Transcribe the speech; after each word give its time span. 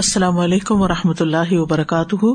السلام 0.00 0.38
علیکم 0.38 0.80
و 0.80 0.88
رحمۃ 0.88 1.20
اللہ 1.20 1.52
وبرکاتہ۔ 1.52 2.26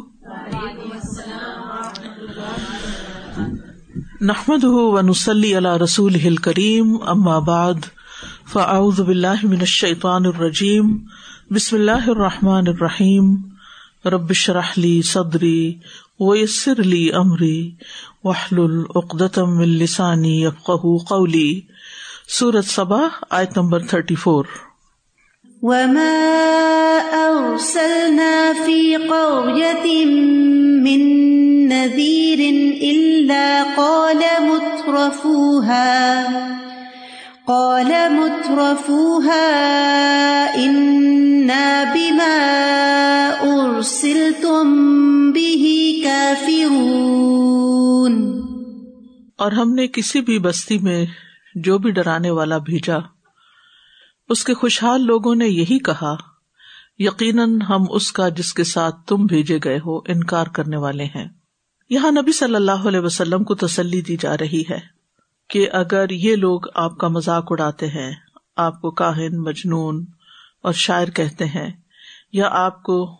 نحمد 4.21 4.63
ونسلی 4.63 5.57
علی 5.57 5.69
رسول 5.83 6.15
ہل 6.15 6.35
کریم 6.35 6.97
بعد، 7.45 7.73
فاعوذ 8.53 8.99
باللہ 9.01 9.45
من 9.45 9.59
الشیطان 9.59 10.25
الرجیم، 10.25 10.97
بسم 11.51 11.75
اللہ 11.75 12.09
الرحمٰن 12.09 12.67
الرحیم۔ 12.67 13.35
ربش 14.05 14.49
رحلی 14.49 15.01
صدری 15.01 15.77
ویسر 16.19 16.79
علی 16.79 17.11
عمری 17.11 17.71
وحل 18.23 18.59
العقدم 18.59 19.57
السانی 19.57 20.43
یفق 20.43 20.71
قولی۔ 21.07 21.61
سورت 22.27 22.65
صبا 22.65 23.01
آیت 23.29 23.57
نمبر 23.57 23.79
تھرٹی 23.79 24.15
فور 24.15 24.45
وما 25.61 26.11
أرسلنا 27.15 28.53
في 28.53 28.97
قرية 28.97 30.05
من 30.85 31.01
نذير 31.67 32.39
إلا 32.81 33.63
قال 33.63 34.21
مترفوها 34.41 35.93
قال 37.47 37.91
مترفوها 38.11 39.47
إنا 40.65 41.93
بما 41.93 42.37
أرسلتم 43.43 44.67
به 45.31 45.63
كافرون 46.03 47.15
اور 49.39 49.51
ہم 49.51 49.73
نے 49.73 49.87
کسی 49.87 50.21
بھی 50.21 50.37
بستی 50.39 50.77
میں 50.79 51.05
جو 51.55 51.77
بھی 51.77 51.91
ڈرانے 51.91 52.31
والا 52.31 52.57
بھیجا، 52.69 52.97
اس 54.29 54.43
کے 54.43 54.53
خوشحال 54.53 55.05
لوگوں 55.05 55.35
نے 55.35 55.47
یہی 55.47 55.79
کہا 55.79 56.15
یقیناً 56.99 57.61
ہم 57.61 57.83
اس 57.89 58.11
کا 58.11 58.29
جس 58.29 58.53
کے 58.53 58.63
ساتھ 58.63 58.95
تم 59.07 59.25
بھیجے 59.25 59.59
گئے 59.63 59.79
ہو 59.85 59.97
انکار 59.97 60.47
کرنے 60.47 60.77
والے 60.77 61.03
ہیں۔ 61.03 61.27
یہاں 61.89 62.11
نبی 62.11 62.31
صلی 62.31 62.55
اللہ 62.55 62.87
علیہ 62.87 62.99
وسلم 62.99 63.43
کو 63.43 63.55
تسلی 63.55 64.01
دی 64.01 64.17
جا 64.17 64.37
رہی 64.37 64.63
ہے 64.69 64.79
کہ 65.49 65.69
اگر 65.71 66.09
یہ 66.09 66.35
لوگ 66.35 66.61
آپ 66.73 66.97
کا 66.97 67.07
مذاق 67.07 67.45
اڑاتے 67.49 67.87
ہیں، 67.87 68.11
آپ 68.55 68.81
کو 68.81 68.91
کاہن، 68.91 69.37
مجنون 69.41 70.05
اور 70.63 70.73
شاعر 70.73 71.07
کہتے 71.07 71.45
ہیں 71.45 71.71
یا 72.33 72.47
آپ 72.51 72.83
کو 72.83 73.15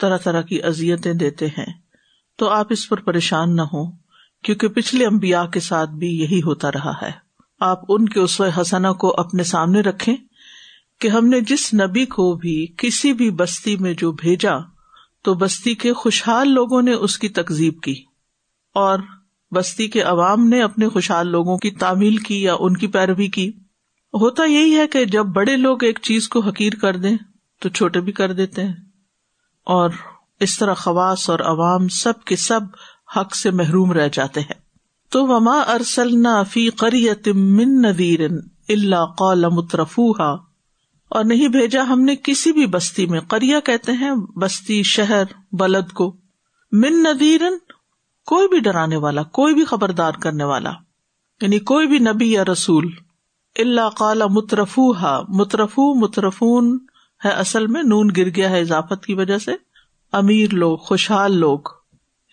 طرح 0.00 0.16
طرح 0.16 0.42
کی 0.42 0.62
ازیتیں 0.62 1.12
دیتے 1.12 1.46
ہیں، 1.46 1.72
تو 2.36 2.48
آپ 2.48 2.66
اس 2.70 2.88
پر 2.88 3.00
پریشان 3.00 3.56
نہ 3.56 3.62
ہو 3.62 3.90
کیونکہ 4.42 4.68
پچھلے 4.68 5.06
امبیا 5.06 5.46
کے 5.46 5.60
ساتھ 5.60 5.90
بھی 5.90 6.08
یہی 6.08 6.40
ہوتا 6.42 6.72
رہا 6.72 6.92
ہے۔ 7.02 7.10
آپ 7.60 7.80
ان 7.88 8.08
کے 8.08 8.20
اس 8.20 8.40
حسنا 8.60 8.92
کو 8.92 9.14
اپنے 9.20 9.42
سامنے 9.42 9.80
رکھیں 9.80 10.16
کہ 11.04 11.08
ہم 11.08 11.26
نے 11.26 11.40
جس 11.40 11.74
نبی 11.74 12.06
کو 12.06 12.34
بھی 12.34 12.66
کسی 12.76 13.12
بھی 13.12 13.30
بستی 13.30 13.76
میں 13.76 13.94
جو 13.94 14.12
بھیجا، 14.12 14.56
تو 15.22 15.34
بستی 15.34 15.74
کے 15.74 15.92
خوشحال 15.92 16.48
لوگوں 16.48 16.82
نے 16.82 16.92
اس 16.92 17.18
کی 17.18 17.28
تکزیب 17.28 17.80
کی۔ 17.80 18.04
اور 18.74 18.98
بستی 19.50 19.88
کے 19.88 20.02
عوام 20.02 20.48
نے 20.48 20.62
اپنے 20.62 20.88
خوشحال 20.88 21.28
لوگوں 21.28 21.58
کی 21.58 21.70
تعمیل 21.70 22.16
کی 22.16 22.42
یا 22.42 22.54
ان 22.58 22.76
کی 22.76 22.86
پیروی 22.86 23.26
کی۔ 23.26 23.48
ہوتا 24.14 24.44
یہی 24.44 24.76
ہے 24.76 24.88
کہ 24.88 25.04
جب 25.04 25.26
بڑے 25.26 25.56
لوگ 25.56 25.84
ایک 25.84 25.98
چیز 26.02 26.28
کو 26.28 26.40
حقیر 26.40 26.72
کر 26.72 26.96
دیں، 26.96 27.16
تو 27.60 27.68
چھوٹے 27.68 28.00
بھی 28.00 28.12
کر 28.12 28.32
دیتے 28.32 28.64
ہیں۔ 28.64 28.74
اور 29.64 29.90
اس 30.40 30.58
طرح 30.58 30.74
خواص 30.74 31.30
اور 31.30 31.38
عوام 31.38 31.88
سب 31.88 32.24
کے 32.24 32.36
سب 32.36 32.60
حق 33.16 33.36
سے 33.36 33.50
محروم 33.50 33.92
رہ 33.92 34.08
جاتے 34.12 34.40
ہیں۔ 34.40 34.60
تو 35.10 35.26
وما 35.26 35.60
ارسلنا 35.60 36.42
فی 36.42 36.70
قریت 36.70 37.28
من 37.28 37.82
نذیر 37.82 38.20
اللہ 38.68 39.04
قال 39.18 39.44
مترفوها۔ 39.52 40.53
اور 41.14 41.24
نہیں 41.24 41.48
بھیجا 41.48 41.82
ہم 41.82 42.00
نے 42.00 42.14
کسی 42.22 42.52
بھی 42.52 42.66
بستی 42.66 43.06
میں۔ 43.06 43.20
کریا 43.20 43.60
کہتے 43.60 43.92
ہیں، 43.92 44.12
بستی، 44.14 44.82
شہر، 44.82 45.22
بلد 45.52 45.92
کو۔ 45.92 46.16
من 46.72 47.02
ندیرن 47.02 47.52
کوئی 48.26 48.48
بھی 48.48 48.58
ڈرانے 48.58 48.96
والا، 48.96 49.22
کوئی 49.22 49.54
بھی 49.54 49.64
خبردار 49.64 50.12
کرنے 50.12 50.44
والا۔ 50.44 50.70
یعنی 51.40 51.58
کوئی 51.58 51.86
بھی 51.86 51.98
نبی 51.98 52.32
یا 52.32 52.44
رسول۔ 52.52 52.90
اللہ 53.58 53.88
قال 53.88 54.22
مترفو 54.30 54.92
ہا 54.92 55.22
مترفو، 55.28 55.94
مترفون 55.94 56.78
ہے 57.24 57.30
اصل 57.30 57.66
میں، 57.66 57.82
نون 57.82 58.10
گر 58.16 58.28
گیا 58.28 58.50
ہے 58.50 58.60
اضافت 58.60 59.06
کی 59.06 59.14
وجہ 59.14 59.38
سے۔ 59.38 59.52
امیر 60.12 60.54
لوگ، 60.54 60.76
خوشحال 60.76 61.36
لوگ۔ 61.36 61.58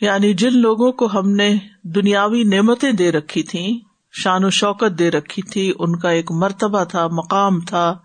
یعنی 0.02 0.34
جن 0.34 0.58
لوگوں 0.58 0.92
کو 0.92 1.06
ہم 1.14 1.32
نے 1.32 1.58
دنیاوی 1.84 2.44
نعمتیں 2.44 2.92
دے 2.92 3.12
رکھی 3.12 3.44
تھی 3.44 3.80
شان 4.12 4.44
و 4.44 4.50
شوکت 4.50 5.00
دے 5.00 5.12
رکھی 5.12 5.42
تھی، 5.42 5.74
ان 5.80 6.00
کا 6.00 6.10
ایک 6.10 6.32
مرتبہ 6.32 6.84
تھا، 6.84 7.08
مقام 7.08 7.60
تھا۔ 7.60 7.98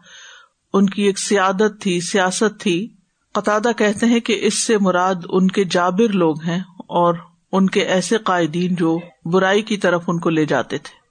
ان 0.73 0.87
کی 0.89 1.03
ایک 1.03 1.19
سیادت 1.19 1.81
تھی، 1.81 2.01
سیاست 2.01 2.61
تھی۔ 2.61 2.89
قطع 3.33 3.59
کہتے 3.77 4.07
ہیں 4.07 4.21
کہ 4.21 4.39
اس 4.43 4.67
سے 4.67 4.79
مراد 4.79 5.15
ان 5.29 5.49
کے 5.49 5.65
جابر 5.65 6.13
لوگ 6.13 6.43
ہیں 6.43 6.59
اور 6.77 7.15
ان 7.53 7.67
کے 7.67 7.81
ایسے 7.81 8.19
قائدین 8.19 8.75
جو 8.75 8.99
برائی 9.25 9.63
کی 9.63 9.77
طرف 9.77 10.03
ان 10.07 10.19
کو 10.19 10.31
لے 10.31 10.45
جاتے 10.45 10.79
تھے۔ 10.79 11.07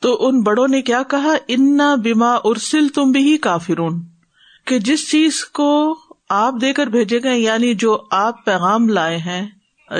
تو 0.00 0.28
ان 0.28 0.42
بڑوں 0.42 0.68
نے 0.68 0.82
کیا 0.82 1.02
کہا؟ 1.02 1.34
انا 1.48 1.94
بیما 1.94 2.34
ارسل 2.44 2.88
تم 2.88 3.10
بھی 3.10 3.38
کافرون 3.38 4.02
کہ 4.66 4.78
جس 4.78 5.10
چیز 5.10 5.44
کو 5.44 5.98
آپ 6.28 6.54
دے 6.60 6.72
کر 6.72 6.86
بھیجے 6.86 7.22
گئے 7.22 7.38
یعنی 7.38 7.74
جو 7.74 8.02
آپ 8.10 8.44
پیغام 8.44 8.88
لائے 8.88 9.16
ہیں، 9.16 9.46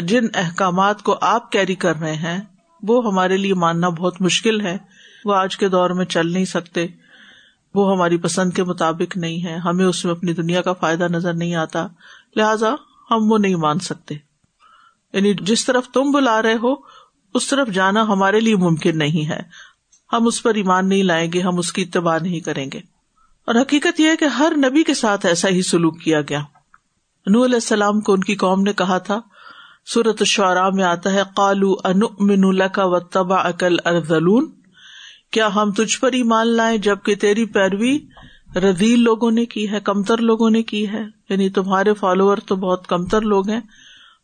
جن 0.00 0.24
احکامات 0.34 1.02
کو 1.02 1.16
آپ 1.20 1.52
کیری 1.52 1.74
کر 1.74 1.96
رہے 1.96 2.14
ہیں، 2.14 2.40
وہ 2.82 3.06
ہمارے 3.06 3.36
لیے 3.36 3.54
ماننا 3.54 3.88
بہت 3.88 4.22
مشکل 4.22 4.60
ہے۔ 4.60 4.78
وہ 5.24 5.34
آج 5.34 5.56
کے 5.56 5.68
دور 5.68 5.90
میں 5.90 6.04
چل 6.04 6.32
نہیں 6.32 6.44
سکتے۔ 6.44 6.86
وہ 7.74 7.96
ہماری 7.96 8.16
پسند 8.16 8.52
کے 8.52 8.64
مطابق 8.64 9.16
نہیں 9.16 9.44
ہے 9.44 9.56
ہمیں 9.56 9.84
اس 9.84 10.04
میں 10.04 10.12
اپنی 10.12 10.32
دنیا 10.32 10.62
کا 10.62 10.72
فائدہ 10.72 11.04
نظر 11.04 11.34
نہیں 11.34 11.54
آتا۔ 11.54 11.86
لہذا 12.36 12.70
ہم 13.10 13.32
وہ 13.32 13.38
نہیں 13.38 13.54
مان 13.54 13.78
سکتے۔ 13.78 14.14
یعنی 15.12 15.34
جس 15.40 15.64
طرف 15.64 15.86
تم 15.88 16.10
بلا 16.10 16.42
رہے 16.42 16.54
ہو، 16.54 16.74
اس 17.34 17.46
طرف 17.46 17.68
جانا 17.68 18.02
ہمارے 18.02 18.40
لیے 18.40 18.56
ممکن 18.56 18.98
نہیں 18.98 19.28
ہے۔ 19.28 19.40
ہم 20.12 20.26
اس 20.26 20.42
پر 20.42 20.54
ایمان 20.54 20.88
نہیں 20.88 21.02
لائیں 21.02 21.32
گے، 21.32 21.40
ہم 21.40 21.58
اس 21.58 21.72
کی 21.72 21.82
اتباع 21.82 22.18
نہیں 22.18 22.40
کریں 22.40 22.66
گے۔ 22.72 22.78
اور 23.46 23.54
حقیقت 23.54 24.00
یہ 24.00 24.08
ہے 24.08 24.16
کہ 24.16 24.24
ہر 24.24 24.52
نبی 24.56 24.82
کے 24.82 24.94
ساتھ 24.94 25.26
ایسا 25.26 25.48
ہی 25.48 25.62
سلوک 25.62 26.00
کیا 26.00 26.20
گیا۔ 26.20 26.40
نو 27.26 27.44
علیہ 27.44 27.54
السلام 27.54 28.00
کو 28.00 28.12
ان 28.12 28.20
کی 28.20 28.36
قوم 28.36 28.62
نے 28.62 28.72
کہا 28.72 28.98
تھا 28.98 29.20
سورت 29.86 30.22
شعرا 30.24 30.70
میں 30.70 30.84
آتا 30.84 31.12
ہے 31.12 31.22
کالو 31.36 31.74
ان 31.84 32.68
کا 32.68 32.84
و 32.84 33.00
تبا 33.00 33.36
اکل 33.36 33.76
ارزلون 33.84 34.50
کیا 35.34 35.54
ہم 35.54 35.70
تجھ 35.72 36.00
پر 36.00 36.12
ہی 36.12 36.22
مان 36.22 36.48
لائیں 36.48 36.78
جبکہ 36.78 37.14
تیری 37.14 37.44
پیروی 37.44 37.98
رضیل 38.56 39.00
لوگوں 39.00 39.30
نے 39.30 39.46
کی 39.46 39.70
ہے، 39.70 39.80
کمتر 39.80 40.18
لوگوں 40.18 40.50
نے 40.50 40.62
کی 40.62 40.88
ہے؟ 40.88 41.02
یعنی 41.30 41.48
تمہارے 41.48 41.94
فالوور 41.94 42.36
تو 42.46 42.56
بہت 42.56 42.86
کمتر 42.86 43.20
لوگ 43.20 43.48
ہیں، 43.48 43.60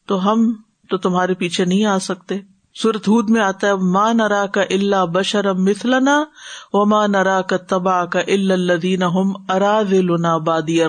تو 0.06 0.32
ہم 0.32 0.52
تو 0.88 0.96
تمہارے 0.96 1.34
پیچھے 1.34 1.64
نہیں 1.64 1.84
آ 1.84 1.98
سکتے۔ 1.98 2.38
سورت 2.74 3.08
ہود 3.08 3.30
میں 3.30 3.40
آتا 3.40 3.66
ہے 3.66 3.74
ماں 3.74 4.14
نرا 4.14 4.46
کا 4.46 4.62
اللہ 4.62 5.06
بشرم 5.06 5.64
مثلنا 5.64 6.24
و 6.72 6.84
ماں 6.84 7.08
نرا 7.08 7.40
کا 7.40 7.56
تبا 7.56 8.04
کا 8.04 8.20
اللہ 8.20 9.04
ہم 9.04 9.32
ارا 9.48 10.36
بادی 10.36 10.80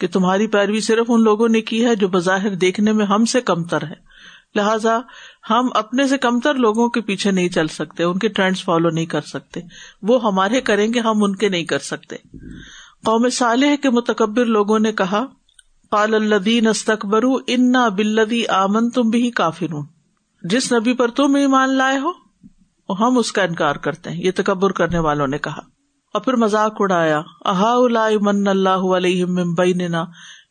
کہ 0.00 0.06
تمہاری 0.12 0.46
پیروی 0.46 0.80
صرف 0.80 1.06
ان 1.08 1.22
لوگوں 1.22 1.48
نے 1.48 1.60
کی 1.60 1.84
ہے 1.84 1.94
جو 1.94 2.08
بظاہر 2.08 2.54
دیکھنے 2.54 2.92
میں 2.92 3.06
ہم 3.06 3.24
سے 3.24 3.40
کمتر 3.40 3.82
ہے۔ 3.82 4.11
لہذا 4.54 4.98
ہم 5.50 5.68
اپنے 5.74 6.06
سے 6.06 6.18
کمتر 6.18 6.54
لوگوں 6.54 6.88
کے 6.88 7.00
پیچھے 7.00 7.30
نہیں 7.30 7.48
چل 7.48 7.66
سکتے، 7.66 8.02
ان 8.02 8.18
کے 8.18 8.28
ٹرینڈس 8.28 8.64
فالو 8.64 8.90
نہیں 8.90 9.06
کر 9.06 9.20
سکتے۔ 9.20 9.60
وہ 10.02 10.22
ہمارے 10.22 10.60
کریں 10.60 10.94
گے، 10.94 11.00
ہم 11.00 11.24
ان 11.24 11.36
کے 11.36 11.48
نہیں 11.48 11.64
کر 11.64 11.78
سکتے۔ 11.78 12.16
قوم 13.04 13.28
صالح 13.28 13.76
کے 13.82 13.90
متکبر 13.90 14.44
لوگوں 14.44 14.78
نے 14.78 14.92
کہا 14.92 15.24
پال 15.90 16.14
الدین 16.14 16.66
استقبر 16.66 17.22
انا 17.46 17.88
بلدی 17.88 18.46
آمن 18.46 18.90
تم 18.90 19.02
بھی 19.02 19.30
کافر 19.30 19.72
ہوں 19.72 19.82
جس 20.42 20.72
نبی 20.72 20.92
پر 20.92 21.08
تم 21.08 21.34
ایمان 21.34 21.70
لائے 21.70 21.98
ہو، 21.98 22.10
ہم 22.94 23.18
اس 23.18 23.32
کا 23.32 23.42
انکار 23.42 23.76
کرتے 23.76 24.10
ہیں۔ 24.10 24.24
یہ 24.24 24.30
تکبر 24.36 24.72
کرنے 24.72 24.98
والوں 24.98 25.26
نے 25.26 25.38
کہا۔ 25.38 25.60
اور 26.14 26.20
پھر 26.20 26.36
مذاق 26.36 26.74
اڑایا 26.78 27.22
احا 27.44 27.74
من 28.20 28.48
اللہ 28.48 28.96
علیہ 28.96 29.24
بیننا۔ 29.56 30.04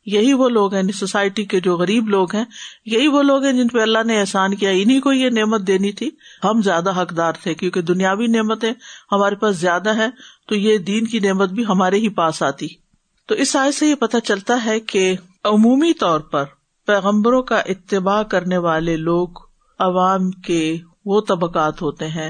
یہی 0.06 0.34
وہ 0.34 0.50
لوگ 0.50 0.74
ہیں 0.74 0.82
یعنی 0.82 0.92
سوسائٹی 0.92 1.46
کے 1.46 1.60
جو 1.60 1.78
غریب 1.78 2.10
لوگ 2.10 2.36
ہیں، 2.36 2.46
یہی 2.86 3.08
وہ 3.08 3.24
لوگ 3.24 3.44
ہیں 3.44 3.54
جن 3.54 3.68
پہ 3.68 3.80
اللہ 3.80 4.04
نے 4.06 4.20
احسان 4.20 4.56
کیا۔ 4.56 4.70
انہیں 4.70 5.02
کو 5.02 5.14
یہ 5.14 5.30
نعمت 5.30 5.68
دینی 5.68 5.92
تھی۔ 5.92 6.10
ہم 6.44 6.62
زیادہ 6.62 7.02
حقدار 7.02 7.34
تھے 7.44 7.54
کیونکہ 7.54 7.82
دنیاوی 7.82 8.28
نعمتیں 8.28 8.74
ہمارے 9.12 9.36
پاس 9.36 9.56
زیادہ 9.56 9.98
ہے 9.98 10.08
تو 10.48 10.56
یہ 10.56 10.78
دین 10.78 11.08
کی 11.08 11.20
نعمت 11.20 11.50
بھی 11.50 11.66
ہمارے 11.66 11.98
ہی 11.98 12.10
پاس 12.10 12.44
آتی۔ 12.44 12.68
تو 13.28 13.36
اس 13.36 13.56
آئے 13.56 13.72
سے 13.72 13.88
یہ 13.88 13.96
پتا 13.96 14.20
چلتا 14.20 14.66
ہے 14.66 14.80
کہ 14.80 15.16
عمومی 15.44 15.94
طور 15.94 16.20
پر 16.20 16.44
پیغمبروں 16.88 17.42
کا 17.42 17.58
اتباع 17.58 18.24
کرنے 18.24 18.58
والے 18.58 18.98
لوگ 18.98 19.28
عوام 19.80 20.32
کے 20.32 20.78
وہ 21.06 21.22
طبقات 21.22 21.82
ہوتے 21.82 22.08
ہیں 22.08 22.30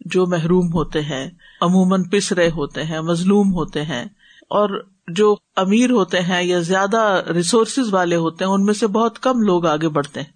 جو 0.00 0.26
محروم 0.26 0.72
ہوتے 0.72 1.00
ہیں، 1.00 1.30
عموماً 1.60 2.02
پس 2.02 2.32
رہے 2.32 2.50
ہوتے 2.50 2.84
ہیں، 2.84 3.00
مظلوم 3.00 3.52
ہوتے 3.52 3.82
ہیں۔ 3.82 4.04
اور 4.50 4.88
جو 5.08 5.36
امیر 5.56 5.90
ہوتے 5.90 6.20
ہیں 6.20 6.42
یا 6.42 6.58
زیادہ 6.60 7.22
ریسورسز 7.34 7.94
والے 7.94 8.16
ہوتے 8.16 8.44
ہیں، 8.44 8.52
ان 8.52 8.64
میں 8.64 8.74
سے 8.74 8.86
بہت 8.86 9.18
کم 9.18 9.42
لوگ 9.42 9.66
آگے 9.66 9.88
بڑھتے 9.88 10.20
ہیں۔ 10.20 10.32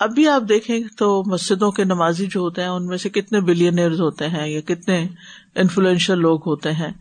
اب 0.00 0.14
بھی 0.14 0.28
آپ 0.28 0.42
دیکھیں 0.48 0.80
تو 0.98 1.22
مسجدوں 1.26 1.70
کے 1.70 1.84
نمازی 1.84 2.26
جو 2.26 2.40
ہوتے 2.40 2.62
ہیں، 2.62 2.68
ان 2.68 2.86
میں 2.86 2.96
سے 2.96 3.08
کتنے 3.08 3.40
بلینئر 3.40 3.90
ہوتے 3.90 4.28
ہیں 4.28 4.48
یا 4.48 4.60
کتنے 4.60 5.08
انفلوئنشل 5.54 6.18
لوگ 6.18 6.40
ہوتے 6.46 6.72
ہیں۔ 6.72 6.92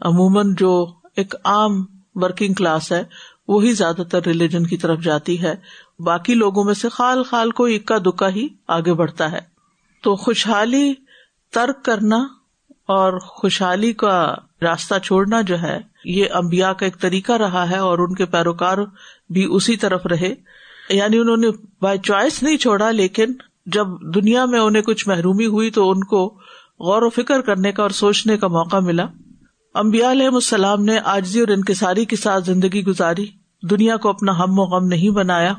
عموماً 0.00 0.54
جو 0.54 0.86
ایک 1.16 1.34
عام 1.44 1.84
ورکنگ 2.14 2.54
کلاس 2.54 2.92
ہے، 2.92 3.04
وہی 3.48 3.72
زیادہ 3.72 4.02
تر 4.10 4.20
ریلیجن 4.26 4.66
کی 4.66 4.76
طرف 4.76 5.00
جاتی 5.00 5.42
ہے۔ 5.42 5.54
باقی 5.98 6.34
لوگوں 6.34 6.64
میں 6.64 6.74
سے 6.74 6.88
خال 6.88 7.22
خال 7.22 7.50
کو 7.50 7.64
اکا 7.64 7.98
دکا 7.98 8.28
ہی 8.28 8.48
آگے 8.68 8.94
بڑھتا 8.94 9.32
ہے۔ 9.32 9.40
تو 10.02 10.16
خوشحالی 10.16 10.94
ترک 11.52 11.84
کرنا 11.84 12.16
اور 12.88 13.18
خوشحالی 13.18 13.92
کا 13.92 14.34
راستہ 14.62 14.94
چھوڑنا 14.98 15.40
جو 15.40 15.62
ہے 15.62 15.80
یہ 16.04 16.24
امبیا 16.34 16.72
کا 16.72 16.86
ایک 16.86 17.00
طریقہ 17.00 17.32
رہا 17.32 17.70
ہے 17.70 17.78
اور 17.78 17.98
ان 17.98 18.14
کے 18.14 18.24
پیروکار 18.24 18.78
بھی 19.30 19.46
اسی 19.50 19.76
طرف 19.76 20.06
رہے۔ 20.06 20.34
یعنی 20.90 21.18
انہوں 21.18 21.36
نے 21.36 21.46
بائی 21.82 21.98
چوائس 21.98 22.42
نہیں 22.42 22.56
چھوڑا، 22.56 22.90
لیکن 22.90 23.32
جب 23.66 23.86
دنیا 24.14 24.44
میں 24.44 24.60
انہیں 24.60 24.82
کچھ 24.82 25.08
محرومی 25.08 25.46
ہوئی 25.46 25.70
تو 25.70 25.90
ان 25.90 26.04
کو 26.04 26.26
غور 26.80 27.02
و 27.02 27.10
فکر 27.10 27.40
کرنے 27.40 27.72
کا 27.72 27.82
اور 27.82 27.90
سوچنے 27.90 28.36
کا 28.36 28.48
موقع 28.48 28.76
ملا۔ 28.76 29.06
امبیا 29.74 30.12
علیہ 30.12 30.26
السلام 30.26 30.84
نے 30.84 30.98
آجزی 31.04 31.40
اور 31.40 31.48
انکساری 31.48 32.04
کے 32.04 32.16
ساتھ 32.16 32.44
زندگی 32.44 32.84
گزاری۔ 32.84 33.26
دنیا 33.70 33.96
کو 33.96 34.08
اپنا 34.08 34.38
ہم 34.38 34.58
و 34.58 34.62
غم 34.62 34.86
نہیں 34.86 35.10
بنایا۔ 35.10 35.54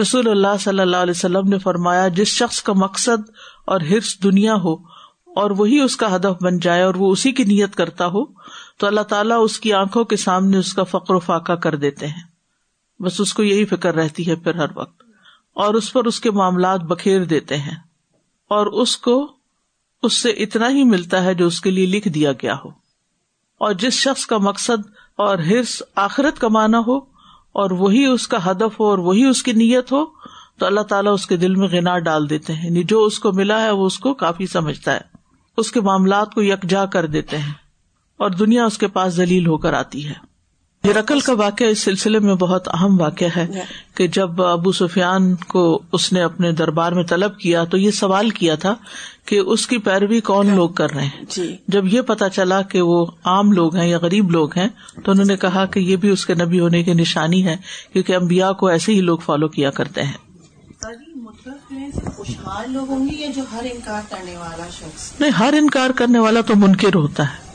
رسول 0.00 0.28
اللہ 0.28 0.56
صلی 0.60 0.80
اللہ 0.80 0.96
علیہ 0.96 1.10
وسلم 1.10 1.48
نے 1.48 1.58
فرمایا، 1.58 2.08
جس 2.08 2.28
شخص 2.28 2.62
کا 2.62 2.72
مقصد 2.72 3.30
اور 3.66 3.80
ہرس 3.80 4.22
دنیا 4.22 4.54
ہو 4.54 4.74
اور 5.36 5.50
وہی 5.50 5.80
اس 5.80 5.96
کا 5.96 6.16
ہدف 6.16 6.42
بن 6.42 6.58
جائے 6.58 6.82
اور 6.82 6.94
وہ 6.94 7.12
اسی 7.12 7.32
کی 7.32 7.44
نیت 7.44 7.74
کرتا 7.74 8.06
ہو 8.06 8.24
تو 8.82 8.86
اللہ 8.86 9.00
تعالیٰ 9.00 9.36
اس 9.44 9.60
کی 9.60 9.72
آنکھوں 9.72 10.04
کے 10.04 10.16
سامنے 10.16 10.58
اس 10.58 10.74
کا 10.74 10.82
فقر 10.82 11.14
و 11.14 11.18
فاقہ 11.18 11.52
کر 11.52 11.76
دیتے 11.76 12.06
ہیں۔ 12.06 12.22
بس 13.02 13.20
اس 13.20 13.34
کو 13.34 13.42
یہی 13.42 13.64
فکر 13.64 13.94
رہتی 13.94 14.28
ہے 14.28 14.34
پھر 14.34 14.54
ہر 14.54 14.66
وقت۔ 14.74 15.02
اور 15.54 15.74
اس 15.74 15.92
پر 15.92 16.04
اس 16.04 16.20
کے 16.20 16.30
معاملات 16.30 16.80
بکھیر 16.80 17.24
دیتے 17.24 17.56
ہیں۔ 17.56 17.76
اور 18.48 18.66
اس 18.66 18.96
کو، 18.96 19.32
اس 20.02 20.12
سے 20.12 20.30
اتنا 20.30 20.68
ہی 20.68 20.84
ملتا 20.84 21.24
ہے 21.24 21.34
جو 21.34 21.46
اس 21.46 21.60
کے 21.60 21.70
لیے 21.70 21.86
لکھ 21.86 22.08
دیا 22.08 22.32
گیا 22.32 22.54
ہو۔ 22.64 22.68
اور 23.58 23.72
جس 23.72 23.92
شخص 23.92 24.26
کا 24.26 24.38
مقصد 24.38 24.86
اور 25.16 25.38
ہرس 25.38 25.82
آخرت 25.94 26.38
کمانا 26.38 26.78
ہو، 26.86 26.96
اور 27.52 27.70
وہی 27.70 28.06
اس 28.06 28.28
کا 28.28 28.50
ہدف 28.50 28.80
ہو 28.80 28.84
اور 28.84 28.98
وہی 28.98 29.24
اس 29.24 29.42
کی 29.42 29.52
نیت 29.52 29.92
ہو، 29.92 30.06
تو 30.58 30.66
اللہ 30.66 30.80
تعالیٰ 30.80 31.12
اس 31.12 31.26
کے 31.26 31.36
دل 31.36 31.54
میں 31.54 31.68
گنا 31.68 31.98
ڈال 31.98 32.30
دیتے 32.30 32.52
ہیں۔ 32.52 32.64
یعنی 32.64 32.82
جو 32.82 33.04
اس 33.04 33.18
کو 33.18 33.32
ملا 33.32 33.60
ہے، 33.60 33.70
وہ 33.70 33.86
اس 33.86 33.98
کو 33.98 34.14
کافی 34.14 34.46
سمجھتا 34.46 34.94
ہے۔ 34.94 35.00
اس 35.56 35.72
کے 35.72 35.80
معاملات 35.80 36.34
کو 36.34 36.42
یکجا 36.42 36.86
کر 36.86 37.06
دیتے 37.06 37.38
ہیں۔ 37.38 37.61
اور 38.22 38.30
دنیا 38.30 38.64
اس 38.64 38.78
کے 38.78 38.86
پاس 38.86 39.12
ذلیل 39.12 39.46
ہو 39.46 39.56
کر 39.56 39.72
آتی 39.72 40.08
ہے۔ 40.08 40.32
یہ 40.84 40.92
رقل 40.92 41.20
کا 41.20 41.32
واقعہ 41.32 41.66
اس 41.66 41.78
سلسلے 41.78 42.18
میں 42.18 42.34
بہت 42.34 42.68
اہم 42.68 43.00
واقعہ 43.00 43.28
ہے 43.36 43.46
کہ 43.94 44.06
جب 44.06 44.42
ابو 44.42 44.72
سفیان 44.72 45.34
کو 45.34 45.82
اس 45.92 46.12
نے 46.12 46.22
اپنے 46.22 46.52
دربار 46.52 46.92
میں 46.92 47.04
طلب 47.04 47.38
کیا 47.38 47.64
تو 47.64 47.76
یہ 47.76 47.90
سوال 47.90 48.30
کیا 48.30 48.54
تھا 48.54 48.74
کہ 49.26 49.38
اس 49.38 49.66
کی 49.66 49.78
پیروی 49.78 50.20
کون 50.20 50.54
لوگ 50.54 50.70
کر 50.70 50.90
رہے 50.90 51.04
ہیں؟ 51.04 51.24
جی۔ 51.28 51.56
جب 51.68 51.94
یہ 51.94 52.00
پتا 52.00 52.28
چلا 52.28 52.62
کہ 52.62 52.80
وہ 52.80 53.06
عام 53.24 53.52
لوگ 53.52 53.76
ہیں 53.76 53.88
یا 53.88 53.98
غریب 53.98 54.30
لوگ 54.30 54.58
ہیں 54.58 54.68
تو 55.04 55.10
انہوں 55.12 55.26
نے 55.26 55.36
کہا 55.36 55.66
کہ 55.66 55.80
یہ 55.80 55.96
بھی 55.96 56.08
اس 56.08 56.26
کے 56.26 56.34
نبی 56.34 56.60
ہونے 56.60 56.82
کی 56.82 56.94
نشانی 56.94 57.46
ہے 57.46 57.56
کیونکہ 57.92 58.16
امبیا 58.16 58.52
کو 58.52 58.66
ایسے 58.66 58.92
ہی 58.92 59.00
لوگ 59.00 59.18
فالو 59.18 59.48
کیا 59.48 59.70
کرتے 59.70 60.02
ہیں۔ 60.02 60.12
خوشحال 62.16 62.72
لوگ 62.72 62.88
ہوں 62.88 63.08
گے 63.08 63.26
جو 63.36 63.42
ہر 63.52 63.66
انکار 63.74 64.02
کرنے 64.10 64.36
والا 64.36 64.68
شخص؟ 64.70 65.12
نہیں 65.20 65.30
ہر 65.30 65.54
انکار 65.58 65.90
کرنے 65.90 66.18
والا 66.18 66.40
تو 66.40 66.56
منکر 66.56 66.94
ہوتا 66.94 67.22
ہے۔ 67.22 67.52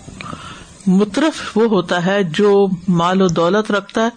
مترف 0.88 1.58
وہ 1.58 1.66
ہوتا 1.66 2.06
ہے 2.06 2.24
جو 2.24 2.68
مال 2.88 3.22
و 3.22 3.28
دولت 3.28 3.72
رکھتا 3.72 4.02
ہے، 4.02 4.10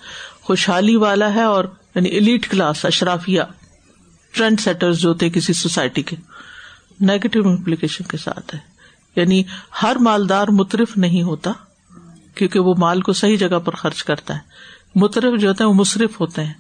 خوشحالی 0.43 0.97
والا 0.97 1.35
ہے 1.35 1.43
اور 1.43 1.65
یعنی 1.95 2.09
ایلیٹ 2.09 2.51
کلاس 2.51 2.85
اشرافیہ 2.85 3.43
ٹرینڈ 4.33 4.61
سیٹر 4.61 4.93
جو 4.93 5.09
ہوتے 5.09 5.31
کسی 5.31 5.53
سوسائٹی 5.53 6.03
کے۔ 6.03 6.17
نیگیٹو 7.01 7.49
امپلیکیشن 7.49 8.05
کے 8.05 8.17
ساتھ 8.17 8.55
ہے۔ 8.55 8.61
یعنی 9.17 9.43
ہر 9.83 9.97
مالدار 9.97 10.49
مترف 10.49 10.97
نہیں 10.97 11.23
ہوتا، 11.23 11.53
کیونکہ 12.35 12.61
وہ 12.61 12.75
مال 12.79 13.01
کو 13.01 13.13
صحیح 13.13 13.37
جگہ 13.37 13.59
پر 13.59 13.75
خرچ 13.75 14.05
کرتا 14.05 14.35
ہے۔ 14.35 14.39
مترف 14.95 15.41
جو 15.41 15.49
ہوتے 15.49 15.65
ہیں، 15.65 15.71
وہ 15.71 15.75
مصرف 15.75 16.21
ہوتے 16.21 16.45
ہیں۔ 16.45 16.53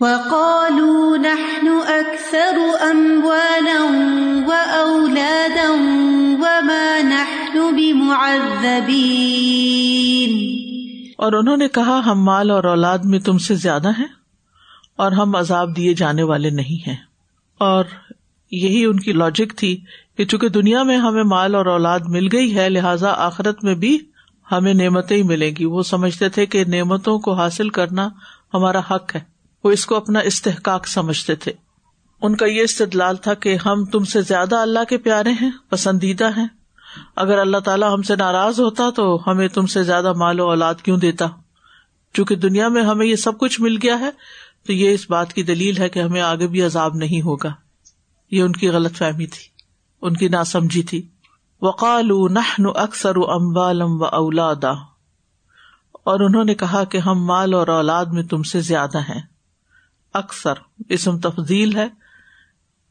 وقالوا 0.00 1.16
نحن 1.16 1.80
أكثر 1.86 2.58
أموالا 2.92 3.82
وأولادا 4.46 5.72
نحن 7.76 7.98
بمعذبين 7.98 9.06
اور 11.18 11.32
انہوں 11.32 11.56
نے 11.56 11.68
کہا، 11.68 12.00
ہم 12.06 12.24
مال 12.24 12.50
اور 12.50 12.64
اولاد 12.64 12.98
میں 12.98 13.18
تم 13.18 13.38
سے 13.38 13.54
زیادہ 13.54 13.88
ہیں 13.88 14.06
اور 14.96 15.12
ہم 15.12 15.36
عذاب 15.36 15.76
دیے 15.76 15.94
جانے 15.94 16.22
والے 16.22 16.50
نہیں 16.50 16.88
ہیں۔ 16.88 16.96
اور 17.58 17.84
یہی 18.50 18.84
ان 18.84 19.00
کی 19.00 19.12
لاجک 19.12 19.56
تھی 19.56 19.80
کہ 20.16 20.24
چونکہ 20.24 20.48
دنیا 20.48 20.82
میں 20.82 20.96
ہمیں 20.96 21.22
مال 21.22 21.54
اور 21.54 21.66
اولاد 21.66 22.00
مل 22.08 22.28
گئی 22.32 22.56
ہے، 22.56 22.68
لہذا 22.68 23.10
آخرت 23.10 23.64
میں 23.64 23.74
بھی 23.74 23.98
ہمیں 24.52 24.74
نعمتیں 24.74 25.16
ہی 25.16 25.22
ملیں 25.22 25.56
گی۔ 25.58 25.64
وہ 25.64 25.82
سمجھتے 25.82 26.28
تھے 26.28 26.46
کہ 26.46 26.64
نعمتوں 26.64 27.18
کو 27.18 27.32
حاصل 27.32 27.68
کرنا 27.68 28.08
ہمارا 28.54 28.78
حق 28.78 29.14
ہے۔ 29.14 29.20
وہ 29.64 29.70
اس 29.70 29.86
کو 29.86 29.94
اپنا 29.94 30.18
استحقاق 30.18 30.86
سمجھتے 30.86 31.34
تھے۔ 31.34 31.52
ان 32.22 32.36
کا 32.36 32.46
یہ 32.46 32.62
استدلال 32.62 33.16
تھا 33.16 33.34
کہ 33.34 33.56
ہم 33.66 33.84
تم 33.84 34.04
سے 34.04 34.22
زیادہ 34.22 34.56
اللہ 34.56 34.84
کے 34.88 34.98
پیارے 34.98 35.30
ہیں، 35.30 35.50
پسندیدہ 35.68 36.30
ہیں 36.36 36.46
اگر 37.16 37.38
اللہ 37.38 37.56
تعالیٰ 37.56 37.94
ہم 37.94 38.02
سے 38.02 38.16
ناراض 38.16 38.60
ہوتا 38.60 38.90
تو 38.96 39.22
ہمیں 39.26 39.48
تم 39.48 39.66
سے 39.66 39.82
زیادہ 39.82 40.12
مال 40.12 40.40
و 40.40 40.48
اولاد 40.48 40.74
کیوں 40.74 40.98
دیتا؟ 40.98 41.26
چونکہ 42.14 42.36
دنیا 42.36 42.68
میں 42.68 42.82
ہمیں 42.82 43.06
یہ 43.06 43.16
سب 43.16 43.38
کچھ 43.38 43.60
مل 43.60 43.76
گیا 43.82 43.98
ہے، 43.98 44.10
تو 44.66 44.72
یہ 44.72 44.90
اس 44.90 45.10
بات 45.10 45.32
کی 45.32 45.42
دلیل 45.42 45.78
ہے 45.78 45.88
کہ 45.88 46.00
ہمیں 46.00 46.20
آگے 46.20 46.46
بھی 46.46 46.62
عذاب 46.62 46.94
نہیں 46.94 47.22
ہوگا۔ 47.22 47.52
یہ 48.30 48.42
ان 48.42 48.52
کی 48.52 48.68
غلط 48.68 48.92
فہمی 48.92 49.26
تھی، 49.26 49.48
ان 50.02 50.14
کی 50.14 50.28
نا 50.28 50.44
سمجھی 50.44 50.82
تھی۔ 50.82 51.08
وقال 51.62 52.08
نہ 52.32 52.68
اکثر 52.74 53.16
اموالم 53.16 54.02
و 54.02 54.04
اولادا 54.04 54.70
اور 55.92 56.20
انہوں 56.20 56.44
نے 56.44 56.54
کہا 56.54 56.84
کہ 56.84 56.98
ہم 56.98 57.24
مال 57.24 57.54
اور 57.54 57.68
اولاد 57.68 58.04
میں 58.04 58.22
تم 58.22 58.42
سے 58.42 58.60
زیادہ 58.60 58.98
ہیں۔ 58.98 59.22
اکثر، 60.14 60.52
اسم 60.88 61.18
تفضیل 61.18 61.76
ہے۔ 61.76 61.86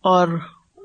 اور 0.02 0.28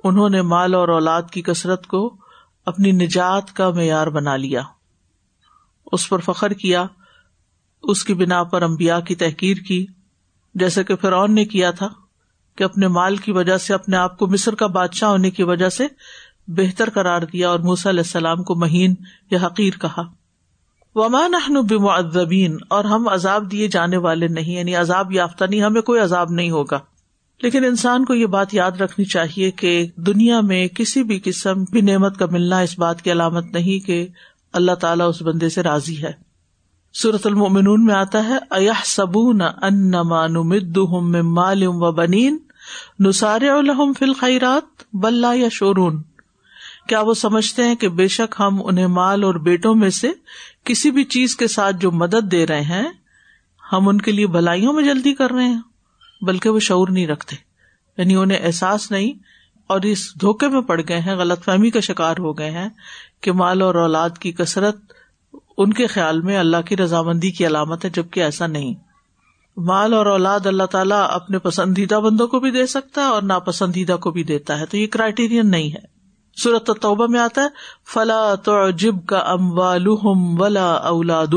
انہوں 0.05 0.29
نے 0.29 0.43
مال 0.43 0.75
اور 0.75 0.89
اولاد 0.89 1.23
کی 1.33 1.43
کثرت 1.43 1.87
کو 1.87 2.17
اپنی 2.67 2.93
نجات 2.93 3.53
کا 3.53 3.71
معیار 3.71 4.07
بنا 4.07 4.37
لیا۔ 4.37 4.63
اس 5.93 6.09
پر 6.09 6.19
فخر 6.19 6.51
کیا، 6.51 6.87
اس 7.83 8.05
کی 8.05 8.15
بنا 8.15 8.43
پر 8.43 8.63
امبیا 8.63 9.01
کی 9.01 9.15
تحقیر 9.15 9.57
کی، 9.57 9.87
جیسے 10.55 10.85
کہ 10.85 10.97
فرعون 10.97 11.35
نے 11.35 11.45
کیا 11.45 11.71
تھا 11.71 11.89
کہ 12.57 12.65
اپنے 12.65 12.89
مال 12.89 13.17
کی 13.17 13.33
وجہ 13.33 13.57
سے، 13.57 13.75
اپنے 13.75 13.97
آپ 13.97 14.19
کو 14.19 14.27
مصر 14.27 14.55
کا 14.55 14.67
بادشاہ 14.67 15.09
ہونے 15.09 15.31
کی 15.31 15.43
وجہ 15.43 15.69
سے 15.69 15.87
بہتر 16.49 16.91
قرار 16.91 17.23
دیا 17.23 17.49
اور 17.49 17.59
موسی 17.59 17.89
علیہ 17.89 18.01
السلام 18.01 18.43
کو 18.43 18.55
مہین 18.55 18.95
یا 19.31 19.39
حقیر 19.47 19.73
کہا۔ 19.81 20.03
ومان 20.95 21.67
بمعذبین 21.67 22.57
اور 22.69 22.85
ہم 22.85 23.09
عذاب 23.09 23.51
دیے 23.51 23.69
جانے 23.69 23.97
والے 23.97 24.29
نہیں 24.29 24.59
یعنی 24.59 24.75
عذاب 24.75 25.13
یافتہ 25.13 25.45
نہیں، 25.45 25.63
ہمیں 25.63 25.83
کوئی 25.83 26.01
عذاب 26.01 26.31
نہیں 26.31 26.51
ہوگا۔ 26.51 26.79
لیکن 27.43 27.65
انسان 27.65 28.05
کو 28.05 28.15
یہ 28.15 28.27
بات 28.27 28.55
یاد 28.55 28.71
رکھنی 28.71 29.05
چاہیے 29.05 29.51
کہ 29.51 29.87
دنیا 29.97 30.41
میں 30.41 30.69
کسی 30.69 31.03
بھی 31.03 31.21
قسم 31.25 31.65
بھی 31.65 31.81
نعمت 31.81 32.19
کا 32.19 32.27
ملنا 32.31 32.59
اس 32.59 32.79
بات 32.79 33.03
کی 33.03 33.13
علامت 33.13 33.45
نہیں 33.45 33.87
کہ 33.87 34.07
اللہ 34.53 34.73
تعالیٰ 34.73 35.09
اس 35.09 35.23
بندے 35.23 35.49
سے 35.49 35.63
راضی 35.63 36.03
ہے۔ 36.03 36.13
سورت 36.93 37.27
المومنون 37.27 37.85
میں 37.85 37.95
آتا 37.95 38.25
ہے 38.25 38.39
ایح 38.51 38.83
سبون 38.85 39.41
ان 39.41 39.91
مال 39.91 41.63
و 41.67 41.93
بنین 41.93 42.39
نسار 43.01 43.41
الحم 43.43 43.93
فل 43.93 44.13
خیرات 44.13 44.83
بلّہ 44.93 45.37
یا 45.37 45.49
شورون 45.53 46.03
کیا 46.89 47.01
وہ 47.01 47.15
سمجھتے 47.15 47.65
ہیں 47.65 47.75
کہ 47.75 47.89
بے 47.89 48.09
شک 48.09 48.35
ہم 48.39 48.59
انہیں 48.65 48.87
مال 48.87 49.25
اور 49.25 49.35
بیٹوں 49.35 49.75
میں 49.75 49.91
سے 49.91 50.11
کسی 50.65 50.91
بھی 50.91 51.05
چیز 51.05 51.37
کے 51.37 51.47
ساتھ 51.47 51.77
جو 51.77 51.91
مدد 51.91 52.33
دے 52.33 52.47
رہے 52.47 52.61
ہیں، 52.61 52.89
ہم 53.73 53.89
ان 53.89 54.01
کے 54.01 54.13
لیے 54.13 54.27
بھلائیوں 54.27 54.73
میں 54.73 54.85
جلدی 54.85 55.15
کر 55.15 55.31
رہے 55.31 55.45
ہیں؟ 55.45 55.61
بلکہ 56.23 56.51
وہ 56.51 56.59
شعور 56.59 56.89
نہیں 56.89 57.07
رکھتے۔ 57.07 57.37
یعنی 57.99 58.15
انہیں 58.17 58.39
احساس 58.43 58.91
نہیں، 58.91 59.13
اور 59.67 59.81
اس 59.81 60.21
دھوکے 60.21 60.49
میں 60.49 60.61
پڑ 60.61 60.81
گئے 60.89 61.01
ہیں، 61.01 61.17
غلط 61.17 61.45
فہمی 61.45 61.71
کا 61.71 61.81
شکار 61.81 62.15
ہو 62.19 62.39
گئے 62.39 62.51
ہیں 62.51 62.69
کہ 63.21 63.33
مال 63.33 63.63
اور 63.63 63.75
اولاد 63.75 64.11
کی 64.11 64.33
کثرت 64.33 64.77
ان 65.59 65.73
کے 65.73 65.87
خیال 65.87 66.21
میں 66.21 66.39
اللہ 66.39 66.57
کی 66.67 66.77
رضامندی 66.77 67.31
کی 67.31 67.47
علامت 67.47 67.85
ہے، 67.85 67.91
جبکہ 67.91 68.21
ایسا 68.21 68.47
نہیں۔ 68.47 68.75
مال 69.57 69.95
اور 69.95 70.07
اولاد 70.07 70.47
اللہ 70.47 70.63
تعالیٰ 70.63 71.07
اپنے 71.11 71.39
پسندیدہ 71.39 71.95
بندوں 71.95 72.29
کو 72.29 72.41
بھی 72.41 72.51
دے 72.51 72.67
سکتا 72.67 73.01
ہے 73.01 73.07
اور 73.07 73.23
ناپسندیدہ 73.23 73.97
کو 74.01 74.11
بھی 74.11 74.23
دیتا 74.23 74.61
ہے۔ 74.61 74.67
تو 74.67 74.77
یہ 74.77 74.87
کرائٹیرئن 74.87 75.51
نہیں 75.51 75.73
ہے۔ 75.73 76.01
صورت 76.43 76.71
توبہ 76.81 77.07
میں 77.07 77.21
آتا 77.21 77.43
ہے، 77.43 77.47
فلا 77.93 78.35
تو 78.35 78.71
جب 78.71 78.95
کا 79.07 79.19
ام 79.19 79.59
ولا 80.41 80.73
اولاد 80.73 81.35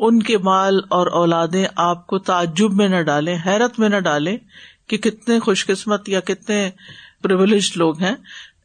ان 0.00 0.22
کے 0.22 0.38
مال 0.38 0.80
اور 0.88 1.06
اولادیں 1.06 1.66
آپ 1.76 2.06
کو 2.06 2.18
تعجب 2.18 2.72
میں 2.72 2.88
نہ 2.88 3.02
ڈالیں، 3.02 3.38
حیرت 3.46 3.78
میں 3.78 3.88
نہ 3.88 3.96
ڈالیں 3.96 4.36
کہ 4.86 4.96
کتنے 4.96 5.40
خوش 5.40 5.66
قسمت 5.66 6.08
یا 6.08 6.20
کتنے 6.20 6.70
پرولیج 7.22 7.72
لوگ 7.76 8.00
ہیں۔ 8.00 8.14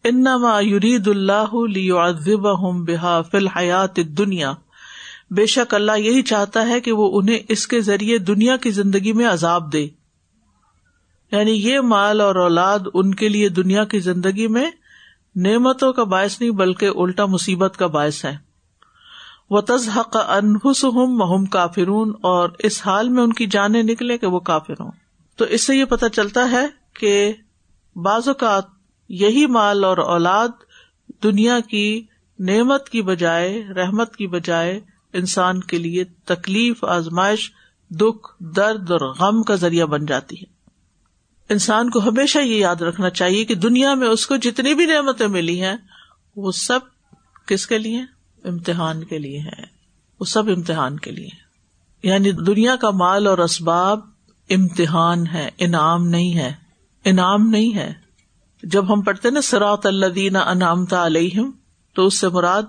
انما 0.04 0.62
یرید 0.62 1.08
اللہ 1.08 1.56
بحا 2.66 3.22
فی 3.22 3.38
الحیات 3.38 3.96
دنیا 3.96 4.54
بے 5.32 5.46
شک 5.46 5.74
اللہ 5.74 5.98
یہی 5.98 6.22
چاہتا 6.22 6.68
ہے 6.68 6.82
کہ 6.82 6.92
وہ 6.92 7.20
انہیں 7.20 7.40
اس 7.50 7.68
کے 7.68 7.82
ذریعے 7.82 8.18
دنیا 8.18 8.58
کی 8.58 8.72
زندگی 8.72 9.14
میں 9.14 9.26
عذاب 9.26 9.74
دے۔ 9.74 9.88
یعنی 11.32 11.52
یہ 11.52 11.80
مال 11.80 12.22
اور 12.22 12.36
اولاد 12.36 12.80
ان 12.94 13.16
کے 13.16 13.30
لیے 13.30 13.50
دنیا 13.50 13.84
کی 13.84 14.00
زندگی 14.00 14.48
میں 14.48 14.72
نعمتوں 15.36 15.94
کا 15.94 16.04
باعث 16.04 16.42
نہیں، 16.42 16.52
بلکہ 16.52 16.90
الٹا 16.96 17.26
مصیبت 17.26 17.78
کا 17.78 17.88
باعث 17.88 18.26
ہے۔ 18.26 18.45
وہ 19.50 19.62
تزحق 19.62 20.18
انفس 20.30 20.84
ہوں 20.84 21.08
محم 21.08 21.46
کافرون 21.46 22.14
اور 22.22 22.50
اس 22.60 22.82
حال 22.86 23.10
میں 23.10 23.24
ان 23.24 23.34
کی 23.34 23.46
جانیں 23.46 23.84
نکلے 23.84 24.18
کہ 24.18 24.28
وہ 24.28 24.40
کافر 24.40 24.74
ہوں۔ 24.74 24.92
تو 25.36 25.46
اس 25.46 25.68
سے 25.68 25.76
یہ 25.76 25.86
پتا 25.86 26.10
چلتا 26.10 26.52
ہے 26.52 26.68
کہ 27.00 27.34
بعض 27.96 28.28
اوقات 28.28 28.64
یہی 29.10 29.46
مال 29.46 29.84
اور 29.84 29.98
اولاد 29.98 30.48
دنیا 31.24 31.60
کی 31.60 32.06
نعمت 32.40 32.90
کی 32.90 33.02
بجائے، 33.02 33.64
رحمت 33.76 34.16
کی 34.16 34.28
بجائے 34.28 34.80
انسان 35.14 35.60
کے 35.60 35.78
لیے 35.78 36.04
تکلیف، 36.04 36.84
آزمائش، 36.84 37.52
دکھ، 37.90 38.36
درد 38.40 38.92
اور 38.92 39.00
غم 39.00 39.44
کا 39.44 39.56
ذریعہ 39.56 39.86
بن 39.86 40.06
جاتی 40.06 40.36
ہے۔ 40.36 40.56
انسان 41.50 41.90
کو 41.90 42.00
ہمیشہ 42.00 42.40
یہ 42.40 42.56
یاد 42.56 42.76
رکھنا 42.76 43.10
چاہیے 43.10 43.46
کہ 43.46 43.56
دنیا 43.56 43.94
میں 43.94 44.08
اس 44.08 44.28
کو 44.28 44.36
جتنی 44.36 44.74
بھی 44.74 44.86
نعمتیں 44.86 45.28
ملی 45.28 45.62
ہیں، 45.62 45.76
وہ 46.36 46.52
سب 46.52 46.80
کس 47.46 47.68
کے 47.68 47.78
لیے؟ 47.78 48.15
امتحان 48.46 49.04
کے 49.04 49.18
لیے 49.18 49.40
ہے 49.40 49.64
وہ 50.20 50.26
سب 50.26 50.44
امتحان 50.48 51.00
کے 51.00 51.12
لیے 51.12 51.30
یعنی 52.04 52.32
دنیا 52.32 52.76
کا 52.76 52.90
مال 52.90 53.28
اور 53.28 53.38
اسباب 53.38 54.00
امتحان 54.50 55.28
ہے، 55.28 55.50
انعام 55.58 56.08
نہیں 56.08 56.36
ہے۔ 56.36 56.54
انعام 57.06 57.50
نہیں 57.50 57.76
ہے۔ 57.76 57.94
جب 58.64 58.94
ہم 58.94 59.02
پڑھتے 59.02 59.30
نا 59.30 59.42
سراط 59.42 59.86
اللہ 59.86 60.06
دینا 60.06 60.40
انعامتا 60.40 61.06
علیہم، 61.06 61.52
تو 61.94 62.06
اس 62.06 62.20
سے 62.20 62.30
مراد 62.30 62.64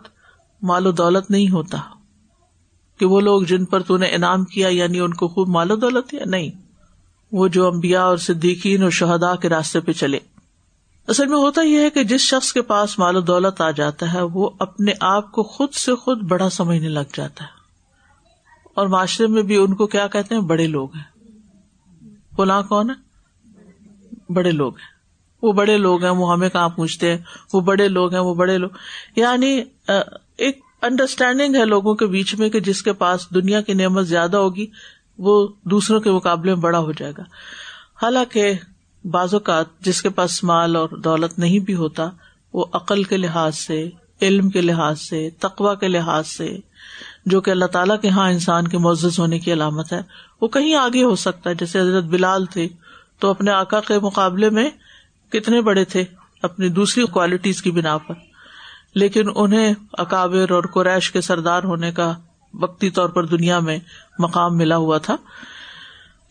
مال 0.62 0.86
و 0.86 0.92
دولت 0.92 1.30
نہیں 1.30 1.50
ہوتا۔ 1.50 1.78
کہ 2.98 3.06
وہ 3.06 3.20
لوگ 3.20 3.42
جن 3.42 3.64
پر 3.64 3.82
تو 3.82 3.96
نے 3.96 4.06
انعام 4.06 4.44
کیا 4.44 4.68
یعنی 4.68 5.00
ان 5.00 5.14
کو 5.14 5.28
خوب 5.28 5.48
مال 5.48 5.70
و 5.70 5.76
دولت 5.76 6.14
یا 6.14 6.24
نہیں؟ 6.24 6.50
وہ 7.32 7.48
جو 7.48 7.66
امبیا 7.66 8.02
اور 8.02 8.16
صدیقین 8.16 8.82
اور 8.82 8.90
شہدا 8.90 9.36
کے 9.36 9.48
راستے 9.48 9.80
پہ 9.80 9.92
چلے۔ 9.92 10.18
اصل 11.06 11.26
میں 11.26 11.36
ہوتا 11.36 11.62
یہ 11.62 11.78
ہے 11.78 11.90
کہ 11.90 12.04
جس 12.04 12.20
شخص 12.20 12.52
کے 12.52 12.62
پاس 12.62 12.98
مال 12.98 13.16
و 13.16 13.20
دولت 13.20 13.60
آ 13.60 13.70
جاتا 13.70 14.12
ہے، 14.12 14.22
وہ 14.22 14.50
اپنے 14.58 14.92
آپ 15.00 15.32
کو 15.32 15.42
خود 15.42 15.72
سے 15.72 15.94
خود 15.94 16.22
بڑا 16.22 16.50
سمجھنے 16.50 16.88
لگ 16.88 17.14
جاتا 17.14 17.44
ہے۔ 17.44 17.56
اور 18.74 18.86
معاشرے 18.86 19.26
میں 19.26 19.42
بھی 19.42 19.56
ان 19.56 19.74
کو 19.74 19.86
کیا 19.86 20.06
کہتے 20.06 20.34
ہیں؟ 20.34 20.42
بڑے 20.42 20.66
لوگ 20.66 20.88
ہیں۔ 20.94 21.02
فلاں 22.36 22.62
کون 22.62 22.90
ہے؟ 22.90 22.94
بڑے 24.32 24.50
لوگ 24.50 24.76
ہیں۔ 24.78 24.96
وہ 25.42 25.52
بڑے 25.52 25.76
لوگ 25.76 26.02
ہیں، 26.02 26.10
وہ 26.10 26.32
ہمیں 26.32 26.48
کہاں 26.48 26.68
پوچھتے 26.68 27.10
ہیں؟ 27.10 27.18
وہ 27.52 27.60
بڑے 27.60 27.88
لوگ 27.88 28.12
ہیں، 28.12 28.20
وہ 28.20 28.34
بڑے 28.34 28.58
لوگ۔ 28.58 28.70
یعنی 29.16 29.62
ایک 30.36 30.58
انڈرسٹینڈنگ 30.82 31.54
ہے 31.54 31.64
لوگوں 31.64 31.94
کے 31.94 32.06
بیچ 32.06 32.34
میں 32.34 32.50
کہ 32.50 32.60
جس 32.60 32.82
کے 32.82 32.92
پاس 32.92 33.30
دنیا 33.34 33.60
کی 33.60 33.72
نعمت 33.72 34.06
زیادہ 34.06 34.36
ہوگی، 34.36 34.66
وہ 35.18 35.48
دوسروں 35.64 36.00
کے 36.00 36.10
مقابلے 36.10 36.54
میں 36.54 36.62
بڑا 36.62 36.78
ہو 36.78 36.92
جائے 36.92 37.12
گا۔ 37.18 37.22
حالانکہ 38.02 38.52
بعض 39.10 39.34
اوقات 39.34 39.80
جس 39.80 40.02
کے 40.02 40.08
پاس 40.08 40.44
مال 40.44 40.76
اور 40.76 40.88
دولت 40.88 41.38
نہیں 41.38 41.58
بھی 41.58 41.74
ہوتا، 41.74 42.08
وہ 42.52 42.64
عقل 42.72 43.02
کے 43.02 43.16
لحاظ 43.16 43.58
سے، 43.58 43.90
علم 44.22 44.50
کے 44.50 44.60
لحاظ 44.60 45.00
سے 45.00 45.30
تقوا 45.30 45.74
کے 45.74 45.88
لحاظ 45.88 46.26
سے، 46.26 46.58
جو 47.26 47.40
کہ 47.40 47.50
اللہ 47.50 47.64
تعالیٰ 47.64 48.00
کے 48.00 48.08
یہاں 48.08 48.30
انسان 48.30 48.68
کے 48.68 48.78
معزز 48.78 49.18
ہونے 49.18 49.38
کی 49.38 49.52
علامت 49.52 49.92
ہے، 49.92 50.00
وہ 50.40 50.48
کہیں 50.48 50.74
آگے 50.74 51.04
ہو 51.04 51.16
سکتا 51.16 51.50
ہے۔ 51.50 51.54
جیسے 51.54 51.80
حضرت 51.80 52.04
بلال 52.04 52.46
تھے، 52.46 52.68
تو 53.18 53.30
اپنے 53.30 53.50
آکا 53.50 53.80
کے 53.80 53.98
مقابلے 53.98 54.50
میں 54.50 54.70
کتنے 55.32 55.60
بڑے 55.60 55.84
تھے، 55.84 56.04
اپنی 56.42 56.68
دوسری 56.68 57.04
کوالٹیز 57.04 57.62
کی 57.62 57.70
بنا 57.70 57.98
پر۔ 57.98 58.14
لیکن 58.94 59.22
انہیں 59.34 59.74
اکابر 59.92 60.50
اور 60.50 60.62
قریش 60.62 61.10
کے 61.10 61.20
سردار 61.20 61.62
ہونے 61.62 61.92
کا 61.92 62.14
وقتی 62.54 62.90
طور 62.90 63.08
پر 63.08 63.26
دنیا 63.26 63.58
میں 63.58 63.78
مقام 64.18 64.56
ملا 64.56 64.76
ہوا 64.76 64.98
تھا۔ 64.98 65.16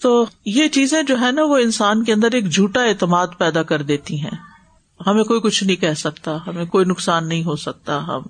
تو 0.02 0.26
یہ 0.46 0.68
چیزیں 0.68 1.04
جو 1.04 1.22
ہے 1.22 1.32
نا 1.32 1.44
وہ 1.44 1.58
انسان 1.58 2.04
کے 2.04 2.14
اندر 2.14 2.32
ایک 2.32 2.50
جھوٹا 2.50 2.84
اعتماد 2.84 3.28
پیدا 3.38 3.64
کر 3.64 3.82
دیتی 3.82 4.22
ہیں۔ 4.22 4.38
ہمیں 5.08 5.24
کوئی 5.24 5.40
کچھ 5.42 5.64
نہیں 5.64 5.76
کہہ 5.76 5.94
سکتا، 5.94 6.38
ہمیں 6.48 6.66
کوئی 6.66 6.86
نقصان 6.86 7.28
نہیں 7.28 7.44
ہو 7.44 7.56
سکتا، 7.56 8.08
ہم 8.08 8.22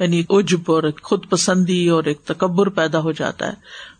یعنی 0.00 0.22
اجب 0.30 0.60
اور 0.66 0.82
خود 1.02 1.28
پسندی 1.28 1.88
اور 1.88 2.04
ایک 2.04 2.20
تکبر 2.24 2.68
پیدا 2.68 2.98
ہو 2.98 3.12
جاتا 3.12 3.46
ہے۔ 3.46 3.52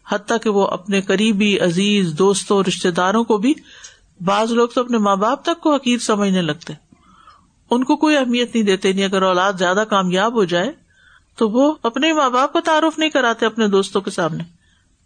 حتیٰ 0.09 0.37
کہ 0.43 0.51
وہ 0.51 0.67
اپنے 0.67 1.01
قریبی، 1.01 1.61
عزیز، 1.61 2.15
دوستوں 2.19 2.63
رشتے 2.69 2.91
داروں 2.91 3.25
کو 3.25 3.39
بھی 3.39 3.55
بعض 4.25 4.53
لوگ 4.53 4.69
تو 4.69 4.81
اپنے 4.81 4.99
ماں 4.99 5.17
باپ 5.17 5.43
تک 5.45 5.61
کو 5.61 5.75
حقیق 5.75 6.03
سمجھنے 6.03 6.43
لگتے 6.43 6.73
ان 7.71 7.85
کو 7.85 7.97
کوئی 7.97 8.17
اہمیت 8.17 8.55
نہیں 8.55 8.65
دیتے 8.65 8.93
نہیں 8.93 9.05
اگر 9.05 9.23
اولاد 9.23 9.53
زیادہ 9.53 9.85
کامیاب 9.91 10.35
ہو 10.35 10.45
جائے 10.45 10.73
تو 11.37 11.49
وہ 11.49 11.75
اپنے 11.83 12.13
ماں 12.13 12.31
باپ 12.31 12.53
کو 12.53 12.61
تعارف 12.61 12.99
نہیں 12.99 13.11
کراتے 13.11 13.47
اپنے 13.47 13.69
دوستوں 13.69 14.01
کے 14.01 14.11
سامنے، 14.11 14.45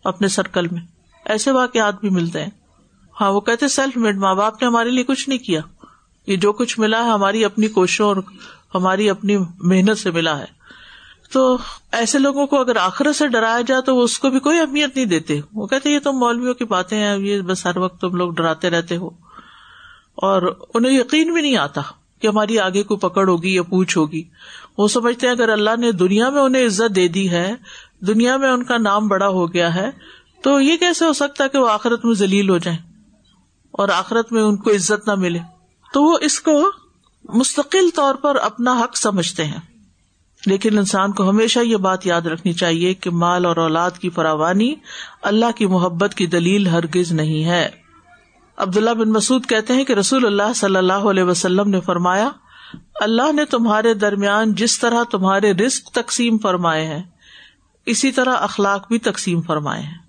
اپنے 0.05 0.29
سرکل 0.29 0.69
میں۔ 0.69 0.92
ایسے 1.25 1.51
واقعات 1.51 2.01
بھی 2.01 2.11
ملتے 2.11 2.43
ہیں۔ 2.43 2.51
ہاں 3.21 3.33
وہ 3.33 3.41
کہتے 3.41 3.69
سیلف 3.69 3.97
میڈ 3.97 4.17
ماں 4.17 4.35
باپ 4.35 4.63
نے 4.63 4.69
ہمارے 4.69 4.91
لیے 4.91 5.05
کچھ 5.05 5.29
نہیں 5.29 5.39
کیا۔ 5.39 5.61
یہ 6.27 6.37
جو 6.37 6.53
کچھ 6.53 6.81
ملا 6.81 7.05
ہے 7.05 7.11
ہماری 7.11 7.45
اپنی 7.45 7.69
کوششوں 7.69 8.07
اور 8.07 8.17
ہماری 8.75 9.11
اپنی 9.11 9.37
محنت 9.61 9.99
سے 9.99 10.11
ملا 10.11 10.39
ہے۔ 10.39 10.63
تو 11.33 11.59
ایسے 11.93 12.19
لوگوں 12.19 12.47
کو 12.47 12.61
اگر 12.61 12.77
آخرت 12.77 13.17
سے 13.17 13.29
ڈرایا 13.29 13.61
جائے 13.67 13.83
تو 13.83 13.97
وہ 13.97 14.03
اس 14.03 14.19
کو 14.19 14.31
بھی 14.31 14.41
کوئی 14.41 14.59
اہمیت 14.59 14.97
نہیں 14.97 15.07
دیتے۔ 15.07 15.41
وہ 15.53 15.67
کہتے 15.67 15.91
یہ 15.91 15.99
تو 15.99 16.13
مولویوں 16.13 16.55
کی 16.55 16.65
باتیں 16.65 16.99
ہیں، 16.99 17.19
یہ 17.19 17.41
بس 17.41 17.67
ہر 17.67 17.77
وقت 17.77 18.01
تم 18.01 18.17
لوگ 18.17 18.33
ڈراتے 18.33 18.71
رہتے 18.71 18.97
ہو۔ 18.97 19.11
اور 20.15 20.61
انہیں 20.75 20.93
یقین 20.93 21.33
بھی 21.33 21.43
نہیں 21.43 21.57
آتا 21.57 21.81
کہ 22.21 22.27
ہماری 22.27 22.59
آگے 22.59 22.83
کو 22.83 22.97
پکڑ 22.97 23.29
ہوگی 23.29 23.55
یا 23.55 23.63
پوچھ 23.63 23.99
ہوگی۔ 23.99 24.23
وہ 24.79 24.89
سمجھتے 24.89 25.27
ہیں، 25.27 25.35
اگر 25.35 25.49
اللہ 25.49 25.77
نے 25.79 25.93
دنیا 25.93 26.31
میں 26.31 26.43
انہیں 26.43 26.67
عزت 26.67 26.97
دے 26.97 27.09
دی 27.09 27.31
ہے، 27.31 27.55
دنیا 28.01 28.37
میں 28.37 28.51
ان 28.51 28.65
کا 28.65 28.79
نام 28.79 29.09
بڑا 29.09 29.29
ہو 29.29 29.53
گیا 29.53 29.75
ہے 29.75 29.91
تو 30.43 30.61
یہ 30.61 30.77
کیسے 30.77 31.05
ہو 31.05 31.13
سکتا 31.13 31.45
ہے 31.45 31.49
کہ 31.49 31.59
وہ 31.59 31.69
آخرت 31.69 32.05
میں 32.05 32.15
ذلیل 32.15 32.51
ہو 32.51 32.59
جائیں 32.59 32.79
اور 33.71 33.89
آخرت 33.89 34.33
میں 34.33 34.43
ان 34.43 34.57
کو 34.57 34.71
عزت 34.71 35.09
نہ 35.09 35.15
ملے؟ 35.15 35.39
تو 35.95 36.03
وہ 36.03 36.19
اس 36.21 36.41
کو 36.41 36.71
مستقل 37.35 37.91
طور 37.95 38.15
پر 38.15 38.37
اپنا 38.37 38.81
حق 38.81 38.97
سمجھتے 38.97 39.45
ہیں۔ 39.45 39.61
لیکن 40.47 40.79
انسان 40.79 41.13
کو 41.13 41.31
ہمیشہ 41.31 41.61
یہ 41.61 41.77
بات 41.77 42.07
یاد 42.07 42.21
رکھنی 42.21 42.53
چاہیے 42.53 42.95
کہ 42.95 43.11
مال 43.11 43.47
اور 43.47 43.57
اولاد 43.57 43.91
کی 43.91 44.11
فراوانی 44.11 44.75
اللہ 45.23 45.51
کی 45.57 45.67
محبت 45.67 46.15
کی 46.15 46.27
دلیل 46.27 46.67
ہرگز 46.67 47.13
نہیں 47.13 47.45
ہے۔ 47.45 47.69
عبداللہ 48.57 48.91
بن 48.91 49.11
مسعد 49.11 49.49
کہتے 49.49 49.75
ہیں 49.75 49.85
کہ 49.85 49.93
رسول 49.93 50.27
اللہ 50.27 50.53
صلی 50.57 50.77
اللہ 50.77 50.93
علیہ 50.93 51.23
وسلم 51.23 51.69
نے 51.71 51.81
فرمایا، 51.81 52.29
اللہ 52.95 53.33
نے 53.33 53.45
تمہارے 53.45 53.95
درمیان 53.95 54.55
جس 54.55 54.79
طرح 54.79 55.03
تمہارے 55.11 55.53
رسک 55.53 55.85
تقسیم 55.87 56.39
فرمائے 56.39 56.87
ہیں، 56.87 57.03
اسی 57.87 58.13
طرح 58.13 58.37
اخلاق 58.37 58.89
بھی 58.89 58.99
تقسیم 58.99 59.43
فرمائے 59.43 59.83
ہیں۔ 59.83 60.02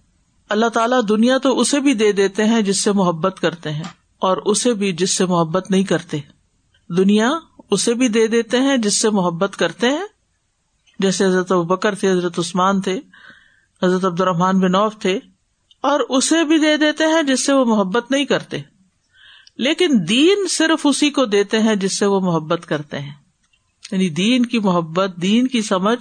اللہ 0.53 0.69
تعالیٰ 0.69 1.00
دنیا 1.10 1.38
تو 1.38 1.60
اسے 1.60 1.79
بھی 1.79 1.93
دے 1.93 2.12
دیتے 2.12 2.45
ہیں 2.45 2.62
جس 2.62 2.83
سے 2.83 2.91
محبت 2.91 3.39
کرتے 3.41 3.72
ہیں 3.72 3.83
اور 4.22 4.38
اسے 4.45 4.74
بھی 4.74 4.91
جس 4.93 5.17
سے 5.17 5.25
محبت 5.25 5.72
نہیں 5.72 5.83
کرتے 5.83 6.19
دنیا 6.89 7.29
اسے 7.72 7.93
بھی 7.93 8.07
دے 8.07 8.27
دیتے 8.27 8.60
ہیں 8.60 8.77
جس 8.77 9.00
سے 9.01 9.10
محبت 9.10 9.55
کرتے 9.57 9.89
ہیں 9.89 10.05
جیسے 11.00 11.25
حضرت 11.25 11.51
بکر 11.67 11.95
تھے، 11.95 12.12
حضرت 12.12 12.39
عثمان 12.39 12.81
تھے، 12.81 13.00
حضرت 13.81 14.05
عبد 14.05 14.22
الرحمان 14.22 14.60
بن 14.60 14.75
اوف 14.75 14.98
تھے، 15.00 15.17
اور 15.83 16.00
اسے 16.10 16.43
بھی 16.43 16.57
دے 16.57 16.75
دیتے 16.77 17.05
ہیں 17.05 17.24
جس 17.24 17.45
سے 17.45 17.53
وہ 17.53 17.65
محبت 17.65 18.12
نہیں 18.12 18.25
کرتے 18.25 18.62
لیکن 19.57 19.98
دین 20.10 20.48
صرف 20.50 20.86
اسی 20.86 21.10
کو 21.10 21.25
دیتے 21.25 21.60
ہیں 21.60 21.75
جس 21.75 21.98
سے 22.00 22.05
وہ 22.05 22.19
محبت 22.19 22.65
کرتے 22.65 23.00
ہیں 23.00 23.12
یعنی 23.91 24.10
دین 24.10 24.45
کی 24.45 24.60
محبت، 24.60 25.15
دین 25.22 25.48
کی 25.48 25.62
سمجھ 25.62 26.00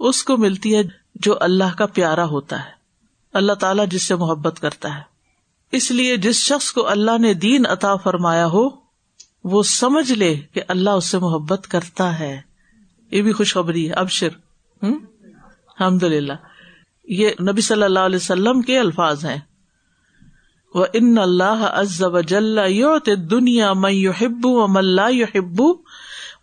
اس 0.00 0.22
کو 0.24 0.36
ملتی 0.36 0.76
ہے 0.76 0.82
جو 1.14 1.36
اللہ 1.40 1.76
کا 1.78 1.86
پیارا 1.86 2.24
ہوتا 2.26 2.64
ہے 2.64 2.73
اللہ 3.34 3.52
تعالیٰ 3.52 3.88
جس 3.88 4.02
سے 4.02 4.14
محبت 4.14 4.60
کرتا 4.60 4.96
ہے۔ 4.96 5.02
اس 5.72 5.90
لیے 5.90 6.16
جس 6.16 6.36
شخص 6.36 6.72
کو 6.72 6.88
اللہ 6.88 7.18
نے 7.18 7.34
دین 7.34 7.66
عطا 7.66 7.96
فرمایا 7.96 8.46
ہو، 8.46 8.68
وہ 9.44 9.62
سمجھ 9.62 10.12
لے 10.12 10.40
کہ 10.52 10.60
اللہ 10.68 10.90
اس 10.90 11.04
سے 11.04 11.18
محبت 11.18 11.66
کرتا 11.68 12.18
ہے۔ 12.18 12.40
یہ 13.10 13.22
بھی 13.22 13.32
خوشخبری 13.32 13.88
ہے۔ 13.88 13.94
ابشر 13.94 14.28
الحمد 14.82 16.02
للہ 16.02 16.32
یہ 17.04 17.30
نبی 17.40 17.60
صلی 17.60 17.82
اللہ 17.82 17.98
علیہ 17.98 18.16
وسلم 18.16 18.62
کے 18.62 18.78
الفاظ 18.78 19.24
ہیں۔ 19.24 19.38
وہ 20.74 20.86
ان 20.92 21.18
اللہ 21.18 21.68
ازب 21.72 22.20
جل 22.20 22.58
دنیا 23.30 23.72
میں 23.72 23.92
یو 23.92 24.12
و 24.44 24.66
ملا 24.66 25.08
یو 25.08 25.72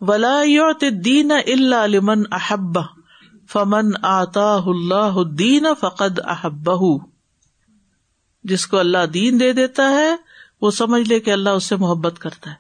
ولا 0.02 0.42
یوت 0.44 0.84
دین 1.06 1.32
اللہ 1.32 1.88
لمن 1.88 2.24
احب 2.32 3.01
فمن 3.54 3.92
آتا 4.02 4.56
اللہ 4.66 5.24
دین 5.24 5.66
فقد 5.80 6.20
احب 6.20 6.70
جس 8.44 8.68
کو 8.68 8.78
اللہ 8.78 9.06
دین 9.14 9.40
دے 9.40 9.54
دیتا 9.54 9.90
ہے، 9.90 10.16
وہ 10.62 10.72
سمجھ 10.72 11.10
لے 11.10 11.20
کہ 11.20 11.32
اللہ 11.32 11.50
اس 11.50 11.64
سے 11.64 11.76
محبت 11.76 12.20
کرتا 12.20 12.50
ہے۔ 12.50 12.56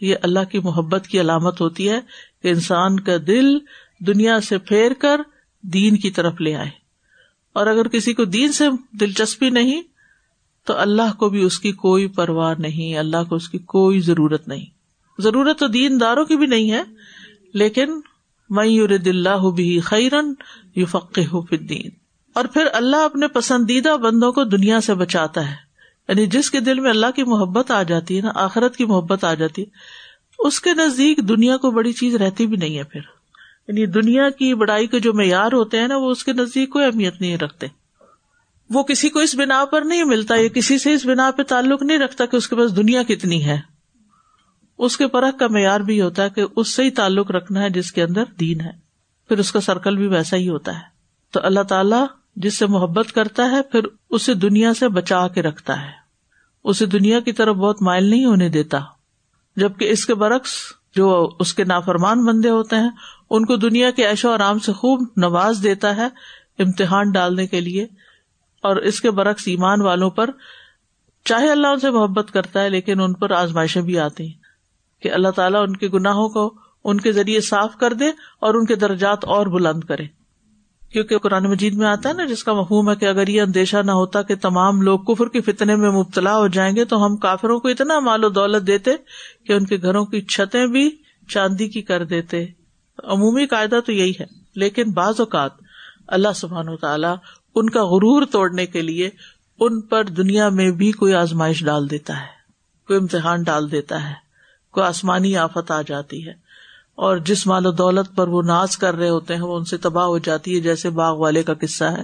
یہ 0.00 0.16
اللہ 0.22 0.44
کی 0.50 0.58
محبت 0.58 1.06
کی 1.06 1.20
علامت 1.20 1.60
ہوتی 1.60 1.88
ہے 1.88 2.00
کہ 2.42 2.48
انسان 2.48 3.00
کا 3.00 3.12
دل 3.26 3.58
دنیا 3.98 4.40
سے 4.40 4.58
پھیر 4.58 4.92
کر 4.92 5.20
دین 5.62 5.96
کی 5.96 6.10
طرف 6.10 6.40
لے 6.40 6.56
آئے۔ 6.56 6.70
اور 7.52 7.66
اگر 7.66 7.88
کسی 7.88 8.14
کو 8.14 8.24
دین 8.24 8.52
سے 8.52 8.64
دلچسپی 8.92 9.50
نہیں، 9.50 9.82
تو 10.64 10.76
اللہ 10.76 11.12
کو 11.18 11.28
بھی 11.28 11.42
اس 11.42 11.58
کی 11.58 11.72
کوئی 11.72 12.06
پرواہ 12.06 12.54
نہیں، 12.58 12.98
اللہ 12.98 13.24
کو 13.28 13.34
اس 13.34 13.48
کی 13.48 13.58
کوئی 13.58 14.00
ضرورت 14.00 14.48
نہیں۔ 14.48 14.66
ضرورت 15.18 15.58
تو 15.58 15.66
دین 15.66 16.00
داروں 16.00 16.24
کی 16.24 16.36
بھی 16.36 16.46
نہیں 16.46 16.70
ہے، 16.70 16.82
لیکن 17.54 18.00
میں 18.50 18.66
یور 18.66 18.88
دلہ 18.88 19.50
بھی 19.54 19.80
خیرن 19.80 20.34
یو 20.76 20.86
فق 20.86 21.18
ہو 21.18 21.56
دین 21.56 21.90
اور 22.32 22.44
پھر 22.44 22.66
اللہ 22.72 22.96
اپنے 22.96 23.28
پسندیدہ 23.28 23.96
بندوں 23.96 24.32
کو 24.32 24.44
دنیا 24.44 24.80
سے 24.80 24.94
بچاتا 24.94 25.50
ہے۔ 25.50 25.64
یعنی 26.08 26.26
جس 26.26 26.50
کے 26.50 26.60
دل 26.60 26.80
میں 26.80 26.90
اللہ 26.90 27.10
کی 27.16 27.22
محبت 27.22 27.70
آ 27.70 27.82
جاتی 27.82 28.16
ہے 28.16 28.22
نا، 28.22 28.30
آخرت 28.34 28.76
کی 28.76 28.84
محبت 28.84 29.24
آ 29.24 29.34
جاتی 29.34 29.62
ہے، 29.62 29.66
اس 30.38 30.60
کے 30.60 30.70
نزدیک 30.74 31.18
دنیا 31.18 31.56
کو 31.56 31.70
بڑی 31.70 31.92
چیز 31.92 32.14
رہتی 32.14 32.46
بھی 32.46 32.56
نہیں 32.56 32.78
ہے 32.78 32.84
پھر۔ 32.84 33.00
یعنی 33.68 33.86
دنیا 33.86 34.30
کی 34.30 34.54
بڑائی 34.54 34.86
کے 34.86 35.00
جو 35.00 35.14
معیار 35.14 35.52
ہوتے 35.52 35.78
ہیں 35.78 35.88
نا، 35.88 35.96
وہ 35.96 36.10
اس 36.10 36.24
کے 36.24 36.32
نزدیک 36.32 36.70
کوئی 36.70 36.84
اہمیت 36.84 37.20
نہیں 37.20 37.36
رکھتے۔ 37.36 37.66
وہ 38.70 38.82
کسی 38.82 39.08
کو 39.08 39.18
اس 39.18 39.34
بنا 39.34 39.64
پر 39.64 39.82
نہیں 39.82 40.04
ملتا، 40.04 40.36
یا 40.36 40.48
کسی 40.48 40.78
سے 40.78 40.92
اس 40.92 41.06
بنا 41.06 41.30
پہ 41.30 41.42
تعلق 41.42 41.82
نہیں 41.82 41.98
رکھتا 41.98 42.26
کہ 42.26 42.36
اس 42.36 42.48
کے 42.48 42.56
پاس 42.56 42.76
دنیا 42.76 43.02
کتنی 43.02 43.44
ہے۔ 43.44 43.73
اس 44.78 44.96
کے 44.96 45.06
پرکھ 45.06 45.38
کا 45.38 45.46
معیار 45.48 45.80
بھی 45.80 46.00
ہوتا 46.00 46.22
ہے 46.22 46.30
کہ 46.30 46.44
اس 46.56 46.68
سے 46.68 46.82
ہی 46.82 46.90
تعلق 46.90 47.30
رکھنا 47.30 47.62
ہے 47.62 47.70
جس 47.70 47.92
کے 47.92 48.02
اندر 48.02 48.24
دین 48.40 48.60
ہے۔ 48.60 48.70
پھر 49.28 49.38
اس 49.38 49.52
کا 49.52 49.60
سرکل 49.60 49.96
بھی 49.96 50.06
ویسا 50.06 50.36
ہی 50.36 50.48
ہوتا 50.48 50.74
ہے۔ 50.74 50.94
تو 51.32 51.40
اللہ 51.42 51.60
تعالیٰ 51.60 52.06
جس 52.36 52.58
سے 52.58 52.66
محبت 52.66 53.12
کرتا 53.12 53.50
ہے، 53.50 53.62
پھر 53.62 53.80
اسے 54.10 54.34
دنیا 54.34 54.74
سے 54.74 54.88
بچا 54.88 55.28
کے 55.28 55.42
رکھتا 55.42 55.82
ہے۔ 55.82 55.90
اسے 56.64 56.86
دنیا 56.86 57.20
کی 57.20 57.32
طرف 57.32 57.56
بہت 57.56 57.82
مائل 57.82 58.04
نہیں 58.04 58.24
ہونے 58.24 58.48
دیتا۔ 58.48 58.78
جبکہ 59.56 59.90
اس 59.90 60.06
کے 60.06 60.14
برعکس 60.14 60.50
جو 60.96 61.30
اس 61.40 61.54
کے 61.54 61.64
نافرمان 61.64 62.24
بندے 62.24 62.50
ہوتے 62.50 62.76
ہیں، 62.76 62.90
ان 63.30 63.44
کو 63.44 63.56
دنیا 63.56 63.90
کے 63.90 64.06
ایشو 64.06 64.30
آرام 64.30 64.58
سے 64.58 64.72
خوب 64.72 65.08
نواز 65.16 65.60
دیتا 65.62 65.96
ہے 65.96 66.06
امتحان 66.58 67.10
ڈالنے 67.10 67.46
کے 67.46 67.60
لیے۔ 67.60 67.84
اور 68.62 68.76
اس 68.76 69.00
کے 69.00 69.10
برعکس 69.10 69.42
ایمان 69.46 69.80
والوں 69.80 70.10
پر، 70.10 70.30
چاہے 71.24 71.50
اللہ 71.50 71.66
ان 71.66 71.80
سے 71.80 71.90
محبت 71.90 72.30
کرتا 72.32 72.62
ہے، 72.62 72.68
لیکن 72.68 73.00
ان 73.00 73.12
پر 73.12 73.30
آزمائشیں 73.30 73.82
بھی 73.82 73.98
آتی 73.98 74.26
ہیں۔ 74.26 74.43
کہ 75.04 75.12
اللہ 75.12 75.30
تعالیٰ 75.30 75.62
ان 75.62 75.76
کے 75.76 75.88
گناہوں 75.88 76.28
کو 76.28 76.52
ان 76.84 77.00
کے 77.00 77.12
ذریعے 77.12 77.40
صاف 77.40 77.76
کر 77.76 77.92
دے 77.92 78.08
اور 78.40 78.54
ان 78.54 78.66
کے 78.66 78.76
درجات 78.76 79.24
اور 79.24 79.46
بلند 79.46 79.84
کرے۔ 79.84 80.06
کیونکہ 80.92 81.18
قرآن 81.18 81.44
مجید 81.44 81.74
میں 81.74 81.86
آتا 81.86 82.08
ہے 82.08 82.14
نا، 82.14 82.24
جس 82.24 82.44
کا 82.44 82.52
مفہوم 82.52 82.90
ہے 82.90 82.96
کہ 82.96 83.04
اگر 83.04 83.28
یہ 83.28 83.42
اندیشہ 83.42 83.76
نہ 83.76 83.90
ہوتا 83.90 84.22
کہ 84.22 84.34
تمام 84.36 84.82
لوگ 84.82 84.98
کفر 84.98 85.28
کے 85.28 85.40
فتنے 85.40 85.76
میں 85.76 85.90
مبتلا 85.90 86.36
ہو 86.38 86.46
جائیں 86.48 86.74
گے 86.76 86.84
تو 86.84 87.04
ہم 87.06 87.16
کافروں 87.16 87.58
کو 87.60 87.68
اتنا 87.68 87.98
مال 88.00 88.24
و 88.24 88.28
دولت 88.28 88.66
دیتے 88.66 88.90
کہ 89.46 89.52
ان 89.52 89.64
کے 89.64 89.76
گھروں 89.82 90.04
کی 90.04 90.20
چھتیں 90.20 90.66
بھی 90.66 90.88
چاندی 91.28 91.68
کی 91.68 91.82
کر 91.82 92.04
دیتے۔ 92.04 92.44
عمومی 93.04 93.46
قاعدہ 93.46 93.80
تو 93.86 93.92
یہی 93.92 94.12
ہے، 94.20 94.26
لیکن 94.56 94.92
بعض 94.92 95.20
اوقات 95.20 95.50
اللہ 96.08 96.32
سبحان 96.34 96.68
و 96.68 96.76
تعالیٰ 96.76 97.14
ان 97.54 97.70
کا 97.70 97.84
غرور 97.84 98.22
توڑنے 98.32 98.66
کے 98.66 98.82
لیے 98.82 99.10
ان 99.60 99.80
پر 99.80 100.04
دنیا 100.04 100.48
میں 100.48 100.70
بھی 100.70 100.90
کوئی 100.92 101.14
آزمائش 101.14 101.64
ڈال 101.64 101.90
دیتا 101.90 102.16
ہے، 102.16 102.32
کوئی 102.86 102.98
امتحان 102.98 103.42
ڈال 103.42 103.70
دیتا 103.72 104.08
ہے۔ 104.08 104.23
کوئی 104.74 104.86
آسمانی 104.86 105.36
آفت 105.36 105.70
آ 105.70 105.82
جاتی 105.82 106.26
ہے۔ 106.26 106.32
اور 106.94 107.16
جس 107.16 107.46
مال 107.46 107.66
و 107.66 107.70
دولت 107.70 108.16
پر 108.16 108.28
وہ 108.28 108.42
ناز 108.42 108.76
کر 108.76 108.94
رہے 108.94 109.08
ہوتے 109.08 109.34
ہیں، 109.34 109.42
وہ 109.42 109.56
ان 109.56 109.64
سے 109.64 109.76
تباہ 109.76 110.04
ہو 110.04 110.18
جاتی 110.18 110.56
ہے، 110.56 110.60
جیسے 110.60 110.90
باغ 110.90 111.16
والے 111.16 111.42
کا 111.42 111.54
قصہ 111.54 111.84
ہے 111.84 112.02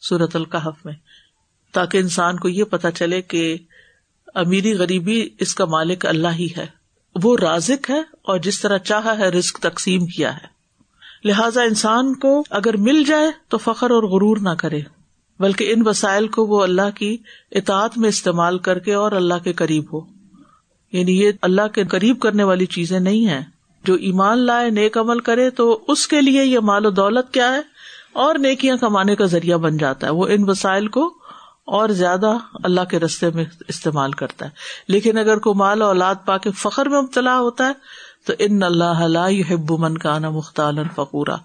سورت 0.00 0.36
القحف 0.36 0.86
میں۔ 0.86 0.94
تاکہ 1.72 1.98
انسان 1.98 2.38
کو 2.38 2.48
یہ 2.48 2.64
پتا 2.64 2.90
چلے 2.90 3.22
کہ 3.22 3.56
امیری 4.34 4.74
غریبی 4.74 5.28
اس 5.38 5.54
کا 5.54 5.64
مالک 5.64 6.06
اللہ 6.06 6.28
ہی 6.28 6.48
ہے۔ 6.56 6.66
وہ 7.22 7.36
رازق 7.36 7.90
ہے 7.90 8.02
اور 8.22 8.38
جس 8.38 8.60
طرح 8.60 8.78
چاہا 8.78 9.18
ہے 9.18 9.28
رسک 9.28 9.58
تقسیم 9.58 10.06
کیا 10.06 10.36
ہے۔ 10.36 10.52
لہذا 11.24 11.62
انسان 11.62 12.14
کو 12.14 12.44
اگر 12.50 12.76
مل 12.76 13.04
جائے 13.04 13.30
تو 13.48 13.58
فخر 13.58 13.90
اور 13.90 14.02
غرور 14.02 14.36
نہ 14.36 14.54
کرے، 14.58 14.80
بلکہ 15.38 15.72
ان 15.72 15.88
وسائل 15.88 16.28
کو 16.28 16.46
وہ 16.46 16.62
اللہ 16.62 16.90
کی 16.94 17.16
اطاعت 17.52 17.98
میں 17.98 18.08
استعمال 18.08 18.58
کر 18.58 18.78
کے 18.78 18.94
اور 18.94 19.12
اللہ 19.12 19.34
کے 19.44 19.52
قریب 19.52 19.84
ہو۔ 19.92 20.11
یعنی 20.92 21.20
یہ 21.20 21.30
اللہ 21.42 21.68
کے 21.68 21.84
قریب 21.84 22.20
کرنے 22.20 22.42
والی 22.42 22.66
چیزیں 22.66 23.00
نہیں 23.00 23.28
ہے 23.28 23.40
جو 23.84 23.94
ایمان 23.94 24.38
لائے، 24.38 24.70
نیک 24.70 24.98
عمل 24.98 25.20
کرے، 25.20 25.50
تو 25.50 25.84
اس 25.88 26.08
کے 26.08 26.20
لیے 26.20 26.44
یہ 26.44 26.58
مال 26.58 26.86
و 26.86 26.90
دولت 26.90 27.34
کیا 27.34 27.52
ہے؟ 27.52 27.60
اور 28.12 28.34
نیکیاں 28.34 28.76
کمانے 28.76 29.16
کا 29.16 29.24
ذریعہ 29.24 29.56
بن 29.56 29.76
جاتا 29.76 30.06
ہے۔ 30.06 30.12
وہ 30.12 30.26
ان 30.26 30.48
وسائل 30.50 30.88
کو 30.88 31.14
اور 31.64 31.88
زیادہ 31.88 32.36
اللہ 32.64 32.80
کے 32.90 32.98
رستے 32.98 33.30
میں 33.30 33.44
استعمال 33.68 34.12
کرتا 34.12 34.44
ہے۔ 34.46 34.50
لیکن 34.88 35.18
اگر 35.18 35.38
کوئی 35.38 35.54
مال 35.54 35.82
و 35.82 35.84
اولاد 35.84 36.14
پا 36.26 36.38
کے 36.38 36.50
فخر 36.50 36.88
میں 36.88 37.00
مبتلا 37.00 37.38
ہوتا 37.40 37.66
ہے، 37.66 37.72
تو 38.26 38.32
ان 38.38 38.62
اللہ 38.62 39.52
حب 39.52 39.70
من 39.78 39.98
کا 39.98 40.18
نا 40.18 40.30
مختال 40.30 40.78
فقورا۔ 40.94 41.36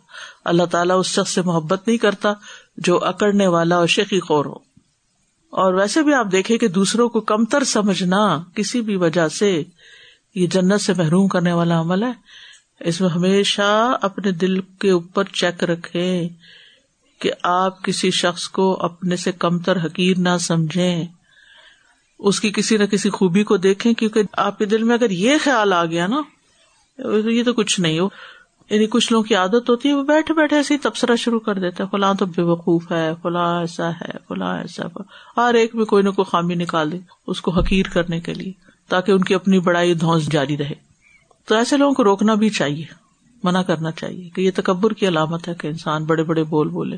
اللہ 0.46 0.64
تعالیٰ 0.64 1.00
اس 1.00 1.06
شخص 1.06 1.34
سے 1.34 1.42
محبت 1.42 1.88
نہیں 1.88 1.98
کرتا 1.98 2.34
جو 2.78 3.04
اکڑنے 3.04 3.48
والا 3.48 3.78
اور 3.78 3.88
شیخی 3.88 4.20
خور 4.20 4.46
ہو۔ 4.46 4.67
اور 5.50 5.74
ویسے 5.74 6.04
بھی 6.04 6.14
آپ 6.14 6.28
دیکھیں 6.32 6.58
کہ 6.58 6.68
دوسروں 6.68 7.10
کو 7.10 7.22
کمتر 7.22 7.64
سمجھنا 7.64 8.44
کسی 8.56 8.82
بھی 8.82 8.96
وجہ 8.96 9.28
سے 9.28 9.64
یہ 10.36 10.48
جنت 10.48 10.82
سے 10.82 10.94
محروم 10.94 11.28
کرنے 11.28 11.54
والا 11.54 11.80
عمل 11.80 12.04
ہے۔ 12.04 12.12
اس 12.80 13.02
میں 13.02 13.10
ہمیشہ 13.10 13.98
اپنے 14.02 14.32
دل 14.32 14.62
کے 14.62 14.92
اوپر 14.92 15.24
چیک 15.24 15.64
رکھے 15.64 16.30
کہ 17.20 17.32
آپ 17.44 17.84
کسی 17.84 18.12
شخص 18.12 18.48
کو 18.48 18.78
اپنے 18.82 19.16
سے 19.16 19.32
کمتر 19.32 19.86
حقیر 19.86 20.18
نہ 20.18 20.38
سمجھیں۔ 20.40 21.06
اس 22.20 22.40
کی 22.40 22.52
کسی 22.52 22.78
نہ 22.78 22.84
کسی 22.84 23.10
خوبی 23.10 23.44
کو 23.44 23.58
دیکھیں، 23.58 23.94
کیونکہ 23.94 24.22
آپ 24.32 24.58
کے 24.58 24.66
دل 24.66 24.84
میں 24.84 24.96
اگر 24.96 25.10
یہ 25.10 25.36
خیال 25.44 25.74
آ 25.74 25.86
گیا 25.86 26.08
نا، 26.08 26.22
یہ 27.30 27.44
تو 27.44 27.54
کچھ 27.54 27.80
نہیں۔ 27.80 28.00
ہو 28.00 28.10
یعنی 28.70 28.88
کچھ 28.88 29.12
لوگوں 29.12 29.24
کی 29.24 29.36
عادت 29.36 29.70
ہوتی 29.70 29.90
ہے، 29.90 29.94
وہ 29.94 30.04
بیٹھے 30.04 30.34
بیٹھے 30.34 30.56
ایسے 30.56 30.74
ہی 30.74 30.80
تبصرہ 30.80 31.16
شروع 31.16 31.40
کر 31.40 31.60
دیتا 31.60 31.84
ہے 31.84 31.90
فلاں 31.92 32.14
تو 32.14 32.26
بے 32.26 32.42
وقوف 32.42 32.92
ہے، 32.92 33.12
فلاں 33.22 33.60
ایسا 33.60 33.90
ہے، 33.90 34.12
فلاں 34.28 34.58
ایسا 34.58 34.84
ہر 35.38 35.54
ایک 35.54 35.76
میں 35.76 35.86
کوئی 35.86 36.04
نہ 36.04 36.10
کوئی 36.10 36.32
خامی 36.32 36.56
نکال 36.56 36.92
دے، 36.92 36.98
اس 37.28 37.42
کو 37.42 37.52
حقیر 37.52 37.86
کرنے 37.94 38.20
کے 38.20 38.34
لیے، 38.34 38.52
تاکہ 38.88 39.12
ان 39.12 39.24
کی 39.24 39.36
اپنی 39.36 39.60
بڑائی 39.60 39.94
دھوس 39.94 40.32
جاری 40.32 40.58
رہے۔ 40.58 40.74
تو 41.46 41.56
ایسے 41.56 41.78
لوگوں 41.78 41.94
کو 41.94 42.04
روکنا 42.04 42.34
بھی 42.34 42.50
چاہیے، 42.50 42.86
منع 43.44 43.62
کرنا 43.62 43.92
چاہیے 43.92 44.30
کہ 44.30 44.42
یہ 44.42 44.52
تکبر 44.56 44.94
کی 44.94 45.08
علامت 45.08 45.48
ہے 45.48 45.54
کہ 45.54 45.68
انسان 45.68 46.06
بڑے 46.06 46.24
بڑے 46.24 46.44
بول 46.44 46.68
بولے، 46.68 46.98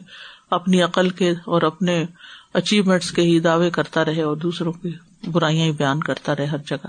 اپنی 0.52 0.82
عقل 0.82 1.10
کے 1.10 1.30
اور 1.30 1.62
اپنے 1.62 2.06
اچیومنٹس 2.54 3.12
کے 3.12 3.22
ہی 3.22 3.40
دعوے 3.40 3.70
کرتا 3.70 4.06
رہے 4.06 4.22
اور 4.22 4.36
دوسروں 4.36 4.72
کی 4.72 4.92
برائیاں 5.32 5.66
ہی 5.66 5.72
بیان 5.72 6.00
کرتا 6.00 6.36
رہے 6.36 6.46
ہر 6.46 6.58
جگہ۔ 6.58 6.88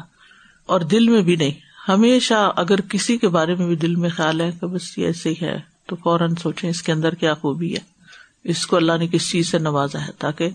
اور 0.67 0.81
دل 0.81 1.09
میں 1.09 1.23
بھی 1.23 1.37
نہیں۔ 1.37 1.70
ہمیشہ 1.89 2.53
اگر 2.57 2.81
کسی 2.81 3.19
کے 3.19 3.29
بارے 3.29 3.55
میں 3.55 3.67
بھی 3.67 3.77
دل 3.77 3.95
میں 3.95 4.11
خیال 4.11 4.41
ہے 4.41 4.51
کہ 4.61 4.67
بس 4.67 4.99
یہ 4.99 5.07
ایسے 5.07 5.31
ہی 5.31 5.35
ہے، 5.43 5.61
تو 5.87 5.97
فوراً 5.97 6.35
سوچے 6.35 6.69
اس 6.69 6.83
کے 6.83 6.93
اندر 6.93 7.15
کیا 7.15 7.35
خوبی 7.35 7.75
ہے۔ 7.75 7.81
اس 8.45 8.67
کو 8.67 8.77
اللہ 8.77 8.93
نے 8.99 9.09
کس 9.09 9.31
چیز 9.31 9.51
سے 9.51 9.59
نوازا 9.59 10.07
ہے 10.07 10.13
تاکہ 10.19 10.51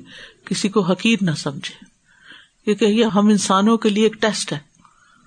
کسی 0.45 0.69
کو 0.69 0.81
حقیر 0.81 1.17
نہ 1.21 1.31
سمجھے۔ 1.31 1.85
کیونکہ 2.65 2.85
یہ 2.85 3.05
ہم 3.05 3.27
انسانوں 3.27 3.77
کے 3.77 3.89
لیے 3.89 4.03
ایک 4.03 4.13
ٹیسٹ 4.21 4.53
ہے۔ 4.53 4.59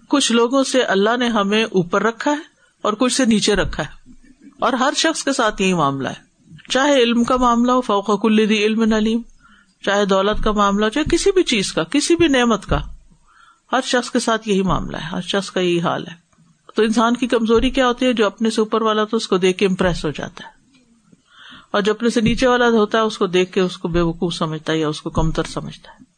کچھ 0.08 0.32
لوگوں 0.32 0.64
سے 0.64 0.82
اللہ 0.82 1.16
نے 1.16 1.28
ہمیں 1.28 1.64
اوپر 1.64 2.02
رکھا 2.02 2.30
ہے 2.30 2.40
اور 2.82 2.92
کچھ 2.92 3.12
سے 3.12 3.24
نیچے 3.24 3.54
رکھا 3.54 3.82
ہے۔ 3.82 4.11
اور 4.58 4.72
ہر 4.72 4.92
شخص 4.96 5.24
کے 5.24 5.32
ساتھ 5.32 5.62
یہی 5.62 5.74
معاملہ 5.74 6.08
ہے۔ 6.08 6.28
چاہے 6.70 6.96
علم 7.02 7.24
کا 7.24 7.37
معاملہ 7.37 7.72
ہو، 7.72 7.80
فوق 7.80 8.26
دی 8.48 8.66
علم 8.66 8.84
نلیم 8.84 9.22
چاہے 9.84 10.04
دولت 10.04 10.44
کا 10.44 10.52
معاملہ 10.52 10.84
ہو، 10.84 10.90
چاہے 10.90 11.16
کسی 11.16 11.32
بھی 11.32 11.42
چیز 11.42 11.72
کا، 11.72 11.84
کسی 11.84 12.16
بھی 12.16 12.28
نعمت 12.28 12.66
کا۔ 12.66 12.80
ہر 13.72 13.81
شخص 13.85 14.11
کے 14.11 14.18
ساتھ 14.18 14.48
یہی 14.48 14.62
معاملہ 14.62 14.96
ہے، 14.96 15.02
ہر 15.02 15.20
شخص 15.20 15.50
کا 15.50 15.61
یہی 15.61 15.81
حال 15.81 16.07
ہے۔ 16.07 16.14
تو 16.74 16.83
انسان 16.83 17.16
کی 17.16 17.26
کمزوری 17.26 17.70
کیا 17.70 17.87
ہوتی 17.87 18.07
ہے؟ 18.07 18.12
جو 18.12 18.26
اپنے 18.26 18.50
سے 18.50 18.61
اوپر 18.61 18.83
والا 18.83 19.04
تو 19.04 19.16
اس 19.16 19.28
کو 19.28 19.38
دیکھ 19.38 19.59
کے 19.59 19.66
امپریس 19.66 20.04
ہو 20.04 20.11
جاتا 20.11 20.44
ہے۔ 20.46 20.50
اور 21.70 21.83
جو 21.83 21.92
اپنے 21.92 22.11
سے 22.11 22.20
نیچے 22.20 22.46
والا 22.46 22.68
ہوتا 22.68 22.98
ہے، 22.98 23.02
اس 23.02 23.18
کو 23.18 23.26
دیکھ 23.26 23.52
کے 23.52 23.61
اس 23.61 23.76
کو 23.76 23.88
بے 23.88 24.00
وقوف 24.00 24.35
سمجھتا 24.35 24.72
ہے 24.72 24.78
یا 24.78 24.88
اس 24.88 25.02
کو 25.02 25.11
کمتر 25.11 25.42
سمجھتا 25.42 25.90
ہے۔ 25.90 26.09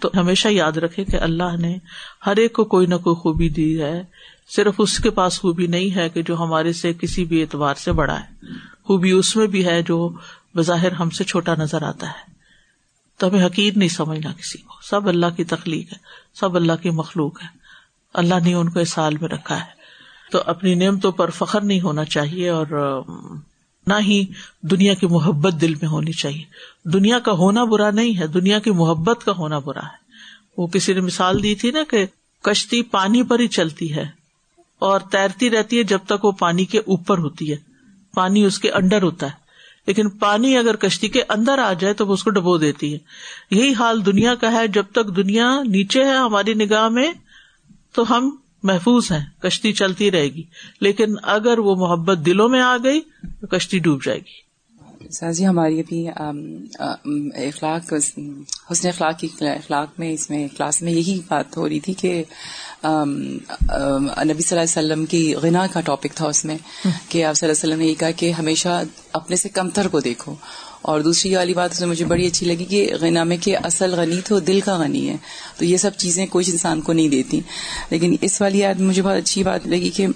تو 0.00 0.10
ہمیشہ 0.14 0.48
یاد 0.48 0.72
رکھے 0.72 1.04
کہ 1.04 1.16
اللہ 1.16 1.56
نے 1.60 1.78
ہر 2.26 2.36
ایک 2.36 2.52
کو 2.52 2.64
کوئی 2.64 2.86
نہ 2.86 2.94
کوئی 2.94 3.16
خوبی 3.16 3.48
دی 3.48 3.82
ہے۔ 3.82 4.02
صرف 4.56 4.74
اس 4.78 4.98
کے 4.98 5.10
پاس 5.10 5.40
خوبی 5.40 5.66
نہیں 5.66 5.96
ہے 5.96 6.08
کہ 6.08 6.22
جو 6.22 6.36
ہمارے 6.36 6.72
سے 6.72 6.92
کسی 6.92 7.24
بھی 7.24 7.42
اعتبار 7.42 7.74
سے 7.74 7.92
بڑا 7.92 8.20
ہے۔ 8.20 8.46
خوبی 8.84 9.10
اس 9.10 9.36
میں 9.36 9.46
بھی 9.46 9.66
ہے 9.66 9.82
جو 9.82 10.12
بظاہر 10.56 10.92
ہم 10.92 11.10
سے 11.10 11.24
چھوٹا 11.24 11.54
نظر 11.54 11.82
آتا 11.82 12.06
ہے۔ 12.06 12.37
تو 13.18 13.28
ہمیں 13.28 13.46
حقیق 13.46 13.76
نہیں 13.76 13.88
سمجھنا 13.88 14.32
کسی 14.32 14.58
کو۔ 14.58 14.74
سب 14.82 15.08
اللہ 15.08 15.26
کی 15.36 15.44
تخلیق 15.44 15.92
ہے، 15.92 15.98
سب 16.34 16.56
اللہ 16.56 16.72
کی 16.82 16.90
مخلوق 16.90 17.42
ہے۔ 17.42 17.48
اللہ 18.14 18.34
نے 18.44 18.54
ان 18.54 18.70
کو 18.70 18.80
اس 18.80 18.90
سال 18.90 19.16
میں 19.16 19.28
رکھا 19.28 19.60
ہے۔ 19.60 19.78
تو 20.32 20.42
اپنی 20.46 20.74
نعمتوں 20.74 21.12
پر 21.12 21.30
فخر 21.30 21.60
نہیں 21.60 21.80
ہونا 21.80 22.04
چاہیے 22.04 22.48
اور، 22.48 22.66
نہ 23.86 23.94
ہی 24.00 24.26
دنیا 24.62 24.94
کی 24.94 25.06
محبت 25.06 25.60
دل 25.60 25.74
میں 25.74 25.88
ہونی 25.88 26.12
چاہیے۔ 26.12 26.44
دنیا 26.88 27.18
کا 27.18 27.32
ہونا 27.32 27.64
برا 27.64 27.90
نہیں 27.90 28.18
ہے، 28.18 28.26
دنیا 28.26 28.58
کی 28.58 28.70
محبت 28.70 29.24
کا 29.24 29.32
ہونا 29.32 29.58
برا 29.58 29.82
ہے۔ 29.82 30.08
وہ 30.56 30.66
کسی 30.66 30.92
نے 30.92 31.00
مثال 31.00 31.42
دی 31.42 31.54
تھی 31.54 31.70
نا 31.70 31.80
کہ 31.90 32.06
کشتی 32.42 32.82
پانی 32.82 33.22
پر 33.22 33.38
ہی 33.38 33.48
چلتی 33.48 33.94
ہے 33.94 34.04
اور 34.78 35.00
تیرتی 35.00 35.50
رہتی 35.50 35.78
ہے 35.78 35.82
جب 35.82 35.98
تک 36.06 36.24
وہ 36.24 36.32
پانی 36.32 36.64
کے 36.64 36.78
اوپر 36.78 37.18
ہوتی 37.18 37.52
ہے۔ 37.52 37.56
پانی 38.14 38.44
اس 38.44 38.58
کے 38.58 38.70
انڈر 38.70 39.02
ہوتا 39.02 39.26
ہے۔ 39.26 39.47
لیکن 39.88 40.08
پانی 40.08 40.56
اگر 40.56 40.76
کشتی 40.76 41.08
کے 41.08 41.22
اندر 41.28 41.58
آ 41.58 41.72
جائے 41.72 41.94
تو 41.94 42.06
وہ 42.06 42.12
اس 42.12 42.24
کو 42.24 42.30
ڈبو 42.30 42.58
دیتی 42.58 42.92
ہے۔ 42.92 42.98
یہی 43.50 43.74
حال 43.74 44.06
دنیا 44.06 44.34
کا 44.34 44.52
ہے۔ 44.52 44.66
جب 44.68 44.84
تک 44.92 45.16
دنیا 45.16 45.62
نیچے 45.62 46.04
ہے 46.04 46.16
ہماری 46.16 46.54
نگاہ 46.54 46.88
میں 46.88 47.12
تو 47.92 48.16
ہم 48.16 48.36
محفوظ 48.62 49.12
ہیں۔ 49.12 49.42
کشتی 49.42 49.72
چلتی 49.72 50.10
رہے 50.10 50.28
گی۔ 50.28 50.42
لیکن 50.80 51.14
اگر 51.22 51.58
وہ 51.58 51.74
محبت 51.76 52.26
دلوں 52.26 52.48
میں 52.48 52.60
آ 52.60 52.76
گئی 52.84 53.00
تو 53.40 53.46
کشتی 53.46 53.78
ڈوب 53.78 54.04
جائے 54.04 54.18
گی۔ 54.18 54.48
جی 55.32 55.46
ہماری 55.46 55.80
ابھی 55.80 56.08
اخلاق 57.48 57.92
حسن 58.72 58.88
اخلاق 58.88 59.18
کی 59.18 59.28
اخلاق 59.40 60.00
میں 60.00 60.12
اس 60.12 60.30
میں 60.30 60.48
کلاس 60.48 60.82
میں 60.82 60.92
یہی 60.92 61.20
بات 61.28 61.56
ہو 61.56 61.68
رہی 61.68 61.80
تھی 61.80 61.92
کہ 61.92 62.24
نبی 64.24 64.42
صلی 64.42 64.58
اللہ 64.58 64.60
علیہ 64.60 64.62
وسلم 64.62 65.06
کی 65.06 65.34
غنا 65.34 65.66
کا 65.72 65.80
ٹاپک 65.80 66.14
تھا 66.14 66.26
اس 66.26 66.44
میں 66.44 66.58
کہ 67.08 67.24
آپ 67.24 67.34
صلی 67.36 67.48
اللہ 67.48 67.64
علیہ 67.64 67.74
وسلم 67.74 67.78
نے 67.78 67.86
یہ 67.86 67.94
کہا 67.94 68.10
کہ 68.10 68.32
ہمیشہ 68.32 68.82
اپنے 69.18 69.36
سے 69.36 69.48
کمتر 69.48 69.88
کو 69.88 70.00
دیکھو۔ 70.00 70.34
اور 70.82 71.00
دوسری 71.00 71.36
والی 71.36 71.54
بات 71.54 71.72
اس 71.72 71.80
میں 71.80 71.88
مجھے 71.88 72.04
بڑی 72.04 72.26
اچھی 72.26 72.46
لگی 72.46 72.64
کہ 72.64 72.92
غنا 73.00 73.24
میں 73.24 73.36
کہ 73.36 73.56
اصل 73.62 73.94
غنی 73.94 74.20
تو 74.28 74.40
دل 74.40 74.60
کا 74.60 74.78
غنی 74.78 75.08
ہے۔ 75.08 75.16
تو 75.58 75.64
یہ 75.64 75.76
سب 75.76 75.90
چیزیں 75.96 76.26
کوئی 76.26 76.50
انسان 76.50 76.80
کو 76.80 76.92
نہیں 76.92 77.08
دیتی۔ 77.08 77.40
لیکن 77.90 78.16
اس 78.20 78.40
والی 78.40 78.58
یاد 78.58 78.80
مجھے 78.80 79.02
بہت 79.02 79.16
اچھی 79.16 79.42
بات 79.42 79.66
لگی 79.66 79.90
کہ 79.90 80.06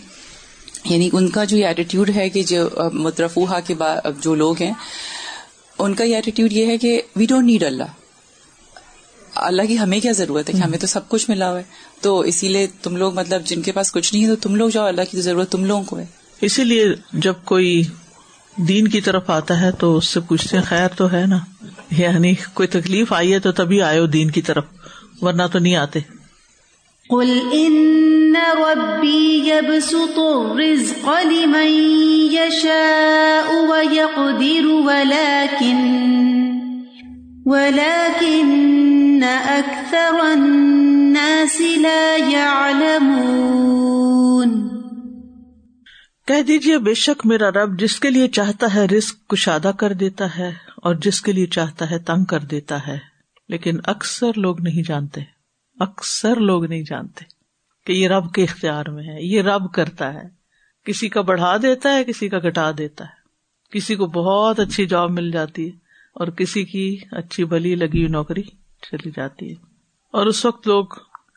یعنی 0.85 1.11
ان 1.13 1.29
کا 1.29 1.45
جو 1.45 1.57
ایٹیٹیوڈ 1.57 2.11
ہے 2.17 2.29
کہ 2.29 2.43
جو 2.43 2.69
مترفوہا 2.93 3.61
کے 3.61 3.75
جو 4.21 4.35
لوگ 4.35 4.63
ہیں، 4.63 4.73
ان 5.79 5.95
کا 5.95 6.05
یہ 6.05 6.15
ایٹیٹیوڈ 6.15 6.53
یہ 6.53 6.67
ہے 6.67 6.79
کہ 6.79 7.03
وی 7.17 7.27
ڈونٹ 7.27 7.47
نیڈ 7.47 7.63
اللہ 7.63 7.83
اللہ 9.35 9.63
کی 9.63 9.79
ہمیں 9.79 10.01
کیا 10.01 10.13
ضرورت 10.13 10.49
ہے 10.49 10.55
کہ 10.55 10.65
ہمیں 10.65 10.79
تو 10.79 10.87
سب 10.87 11.09
کچھ 11.09 11.31
ملا 11.31 11.51
ہوا 11.51 11.59
ہے۔ 11.59 11.65
تو 12.01 12.21
اسی 12.21 12.49
لیے 12.49 12.67
تم 12.83 12.97
لوگ 12.97 13.15
مطلب 13.15 13.45
جن 13.45 13.63
کے 13.63 13.73
پاس 13.73 13.93
کچھ 13.93 14.15
نہیں 14.15 14.25
ہے 14.25 14.29
تو 14.29 14.37
تم 14.37 14.55
لوگ 14.55 14.71
جاؤ، 14.71 14.87
اللہ 14.87 15.03
کی 15.11 15.21
ضرورت 15.21 15.53
تم 15.53 15.65
لوگوں 15.65 15.85
کو 15.85 15.99
ہے۔ 15.99 16.07
اسی 16.41 16.65
لیے 16.65 16.87
جب 17.13 17.35
کوئی 17.45 17.83
دین 18.57 18.89
کی 18.89 19.01
طرف 19.01 19.31
آتا 19.31 19.61
ہے 19.61 19.73
تو 19.73 19.97
اس 19.97 20.07
سے 20.07 20.21
پوچھتے 20.21 20.57
ہیں، 20.57 20.65
خیر 20.65 20.89
تو 20.89 21.13
ہے 21.13 21.27
نا؟ 21.27 21.39
یعنی 21.91 22.35
کوئی 22.55 22.69
تکلیف 22.69 23.13
آئی 23.13 23.33
ہے 23.33 23.39
تو 23.39 23.53
تبھی 23.53 23.83
آئے 23.83 23.99
ہو 23.99 24.07
دین 24.07 24.31
کی 24.31 24.43
طرف، 24.43 24.65
ورنہ 25.21 25.43
تو 25.53 25.59
نہیں 25.59 25.77
آتے۔ 25.77 26.01
قل 27.09 27.39
ان 27.53 28.37
ربی 28.37 29.45
يبسط 29.47 30.19
الرزق 30.19 31.09
لمن 31.25 31.67
يشاء 32.33 33.55
ويقدر، 33.55 34.67
ولكن 34.67 36.13
ولكن 37.47 39.25
اكثر 39.45 40.21
الناس 40.21 41.61
لا 41.61 42.17
يعلمون۔ 42.29 44.02
کہہ 46.27 46.43
دیجیے 46.43 46.79
بے 46.79 46.95
شک 46.95 47.27
میرا 47.27 47.51
رب 47.51 47.81
جس 47.81 48.01
کے 48.01 48.11
لیے 48.11 48.29
چاہتا 48.29 48.75
ہے 48.75 48.87
رسک 48.87 49.29
کشادہ 49.29 49.71
کر 49.79 49.93
دیتا 49.93 50.39
ہے 50.39 50.49
اور 50.77 50.95
جس 50.95 51.23
کے 51.23 51.33
لیے 51.33 51.47
چاہتا 51.47 51.91
ہے 51.91 51.99
تنگ 51.99 52.25
کر 52.25 52.41
دیتا 52.41 52.87
ہے، 52.87 52.99
لیکن 53.49 53.77
اکثر 53.85 54.31
لوگ 54.37 54.61
نہیں 54.61 54.83
جانتے۔ 54.89 55.21
اکثر 55.81 56.37
لوگ 56.37 56.65
نہیں 56.65 56.83
جانتے 56.83 57.25
کہ 57.87 57.93
یہ 57.93 58.09
رب 58.09 58.33
کے 58.33 58.43
اختیار 58.43 58.87
میں 58.87 59.05
ہے، 59.05 59.23
یہ 59.23 59.43
رب 59.43 59.73
کرتا 59.73 60.15
ہے۔ 60.15 60.29
کسی 60.85 61.09
کا 61.09 61.21
بڑھا 61.21 61.57
دیتا 61.57 61.95
ہے، 61.95 62.05
کسی 62.05 62.29
کا 62.29 62.39
گٹا 62.39 62.71
دیتا 62.79 63.05
ہے۔ 63.05 63.23
کسی 63.73 63.95
کو 63.95 64.07
بہت 64.07 64.61
اچھی 64.61 64.87
جاب 64.87 65.11
مل 65.11 65.31
جاتی 65.31 65.65
ہے 65.65 65.71
اور 66.15 66.27
کسی 66.27 66.65
کی 66.65 66.99
اچھی 67.11 67.45
بلی 67.45 67.75
لگی 67.75 67.99
ہوئی 67.99 68.09
نوکری 68.09 68.43
چلی 68.91 69.11
جاتی 69.17 69.49
ہے۔ 69.49 69.55
اور 70.13 70.27
اس 70.27 70.45
وقت 70.45 70.69
لوگ 70.69 70.85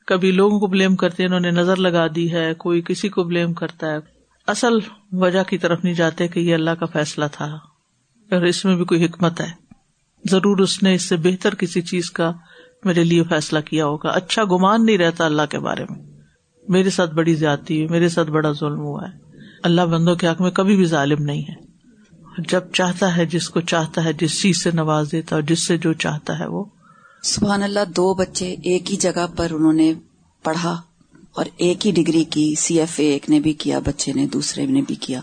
کبھی 0.07 0.31
لوگوں 0.31 0.59
کو 0.59 0.67
بلیم 0.67 0.95
کرتے 0.95 1.23
ہیں، 1.23 1.27
انہوں 1.27 1.39
نے 1.39 1.51
نظر 1.51 1.75
لگا 1.75 2.07
دی 2.15 2.33
ہے، 2.33 2.53
کوئی 2.53 2.81
کسی 2.81 3.09
کو 3.09 3.23
بلیم 3.23 3.53
کرتا 3.53 3.87
ہے۔ 3.87 4.14
اصل 4.47 4.73
وجہ 5.11 5.43
کی 5.43 5.57
طرف 5.57 5.83
نہیں 5.83 5.93
جاتے 5.93 6.27
کہ 6.27 6.39
یہ 6.39 6.53
اللہ 6.53 6.71
کا 6.71 6.85
فیصلہ 6.85 7.25
تھا۔ 7.31 7.45
اور 8.31 8.41
اس 8.41 8.65
میں 8.65 8.75
بھی 8.75 8.85
کوئی 8.85 9.05
حکمت 9.05 9.41
ہے، 9.41 9.51
ضرور 10.29 10.57
اس 10.57 10.83
نے 10.83 10.93
اس 10.93 11.09
سے 11.09 11.15
بہتر 11.17 11.55
کسی 11.55 11.81
چیز 11.81 12.11
کا 12.11 12.31
میرے 12.83 13.03
لیے 13.03 13.23
فیصلہ 13.23 13.59
کیا 13.59 13.85
ہوگا۔ 13.85 14.09
اچھا 14.09 14.43
گمان 14.43 14.85
نہیں 14.85 14.97
رہتا 14.97 15.25
اللہ 15.25 15.41
کے 15.49 15.59
بارے 15.59 15.85
میں۔ 15.89 16.05
میرے 16.67 16.89
ساتھ 16.89 17.11
بڑی 17.11 17.35
زیادتی 17.35 17.81
ہے 17.81 17.87
میرے 17.87 18.09
ساتھ 18.09 18.29
بڑا 18.29 18.51
ظلم 18.51 18.79
ہوا 18.79 19.03
ہے۔ 19.03 19.37
اللہ 19.63 19.81
بندوں 19.81 20.15
کے 20.15 20.27
حق 20.27 20.41
میں 20.41 20.51
کبھی 20.51 20.75
بھی 20.75 20.85
ظالم 20.85 21.23
نہیں 21.23 21.41
ہے۔ 21.41 21.65
جب 22.49 22.61
چاہتا 22.73 23.17
ہے 23.17 23.25
جس 23.25 23.49
کو 23.49 23.61
چاہتا 23.61 24.03
ہے، 24.03 24.13
جس 24.13 24.41
چیز 24.41 24.63
سے 24.63 24.71
نواز 24.73 25.11
دیتا 25.11 25.35
ہے 25.35 25.41
جس 25.41 25.67
سے 25.67 25.77
جو 25.77 25.93
چاہتا 25.93 26.39
ہے 26.39 26.47
وہ۔ 26.47 26.63
سبحان 27.23 27.63
اللہ، 27.63 27.79
دو 27.95 28.13
بچے 28.13 28.55
ایک 28.63 28.91
ہی 28.91 28.95
جگہ 28.95 29.27
پر 29.37 29.47
انہوں 29.51 29.73
نے 29.73 29.93
پڑھا۔ 30.43 30.81
اور 31.35 31.45
ایک 31.57 31.87
ہی 31.87 31.91
ڈگری 31.91 32.23
کی 32.23 32.55
سی 32.57 32.79
ایف 32.79 32.99
اے 32.99 33.05
ایک 33.05 33.29
نے 33.29 33.39
بھی 33.39 33.53
کیا 33.53 33.79
بچے 33.79 34.13
نے 34.13 34.27
دوسرے 34.27 34.65
نے 34.65 34.81
بھی 34.81 34.95
کیا۔ 34.95 35.21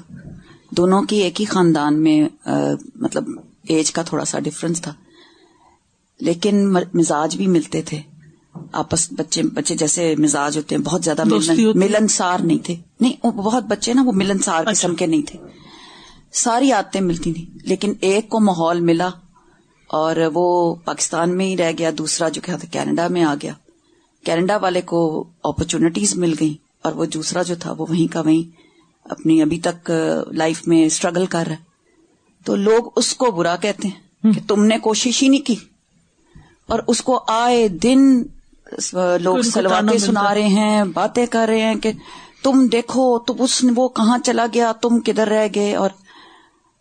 دونوں 0.71 1.03
کی 1.03 1.17
ایک 1.17 1.41
ہی 1.41 1.47
خاندان 1.47 2.03
میں 2.03 2.49
مطلب 2.95 3.25
ایج 3.69 3.93
کا 3.93 4.03
تھوڑا 4.03 4.25
سا 4.25 4.39
ڈفرنس 4.39 4.83
تھا۔ 4.83 4.95
لیکن 6.21 6.73
مزاج 6.95 7.37
بھی 7.37 7.47
ملتے 7.47 7.83
تھے۔ 7.83 8.01
آپس 8.73 9.09
بچے 9.13 9.43
بچے 9.43 9.75
جیسے 9.75 10.15
مزاج 10.19 10.57
ہوتے 10.57 10.75
ہیں 10.75 10.83
بہت 10.83 11.05
زیادہ 11.05 11.25
ملنسار 11.75 12.39
نہیں 12.39 12.59
تھے۔ 12.59 12.77
نہیں 13.01 13.27
بہت 13.27 13.65
بچے 13.65 13.95
نا 13.95 14.03
وہ 14.07 14.13
ملنسار 14.13 14.61
اچھا۔ 14.61 14.71
قسم 14.71 14.95
کے 14.95 15.07
نہیں 15.07 15.23
تھے۔ 15.23 15.39
ساری 16.33 16.73
عادتیں 16.73 17.01
ملتی 17.01 17.33
تھیں۔ 17.33 17.59
لیکن 17.63 17.93
ایک 18.01 18.29
کو 18.29 18.41
ماحول 18.41 18.81
ملا 18.81 19.09
اور 19.89 20.17
وہ 20.35 20.75
پاکستان 20.75 21.37
میں 21.37 21.47
ہی 21.47 21.57
رہ 21.57 21.73
گیا 21.79 21.91
دوسرا 21.99 22.29
جو 22.29 22.41
کیا 22.41 22.57
تھا 22.57 22.69
کینیڈا 22.71 23.09
میں 23.09 23.23
آ 23.23 23.35
گیا۔ 23.43 23.53
کینیڈا 24.25 24.57
والے 24.57 24.81
کو 24.81 25.25
اپرچونٹیز 25.43 26.17
مل 26.17 26.35
گئی 26.41 26.57
اور 26.83 26.93
وہ 26.93 27.05
دوسرا 27.05 27.43
جو 27.43 27.55
تھا 27.61 27.71
وہ 27.71 27.87
وہیں 27.89 28.13
کا 28.13 28.21
وہیں 28.21 28.57
اپنی 29.05 29.43
ابھی 29.43 29.61
تک 29.61 29.91
لائف 30.33 30.63
میں 30.67 30.85
اسٹرگل 30.85 31.27
کر 31.27 31.45
رہا 31.49 31.55
تو 32.45 32.57
لوگ 32.57 32.93
اس 32.97 33.15
کو 33.15 33.31
برا 33.31 33.57
کہتے 33.57 33.89
ہیں 33.89 34.33
کہ 34.33 34.41
تم 34.49 34.65
نے 34.65 34.79
کوشش 34.79 35.23
ہی 35.23 35.29
نہیں 35.29 35.47
کی۔ 35.47 35.55
اور 36.69 36.79
اس 36.87 37.01
کو 37.01 37.25
آئے 37.29 37.69
دن 37.69 38.23
لوگ 39.21 39.43
سلواتے 39.43 39.99
سنا 39.99 40.35
رہے 40.35 40.47
ہیں 40.47 40.85
باتیں 40.85 41.27
کر 41.27 41.47
رہے 41.49 41.61
ہیں 41.61 41.75
کہ 41.75 41.93
تم 42.43 42.67
دیکھو 42.67 43.19
تو 43.19 43.35
اس 43.39 43.65
وہ 43.77 43.89
کہاں 43.89 44.19
چلا 44.25 44.47
گیا 44.55 44.73
تم 44.73 45.01
کدھر 45.01 45.29
رہ 45.29 45.49
گئے؟ 45.55 45.75
اور 45.75 45.91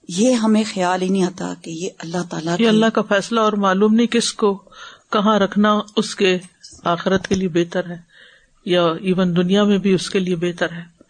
یہ 0.07 0.33
ہمیں 0.33 0.63
خیال 0.73 1.01
ہی 1.01 1.09
نہیں 1.09 1.23
آتا 1.23 1.53
کہ 1.61 1.69
یہ 1.69 1.89
اللہ 1.99 2.17
تعالیٰ 2.29 2.55
اللہ 2.59 2.85
کا 2.85 3.01
فیصلہ 3.01 3.39
اور 3.39 3.53
معلوم 3.53 3.93
نہیں 3.93 4.07
کس 4.07 4.33
کو 4.33 4.63
کہاں 5.11 5.39
رکھنا 5.39 5.79
اس 5.95 6.15
کے 6.15 6.37
آخرت 6.83 7.27
کے 7.27 7.35
لیے 7.35 7.47
بہتر 7.47 7.89
ہے 7.89 7.97
یا 8.65 8.85
ایون 8.85 9.35
دنیا 9.35 9.63
میں 9.63 9.77
بھی 9.77 9.93
اس 9.93 10.09
کے 10.09 10.19
لیے 10.19 10.35
بہتر 10.35 10.71
ہے۔ 10.71 11.01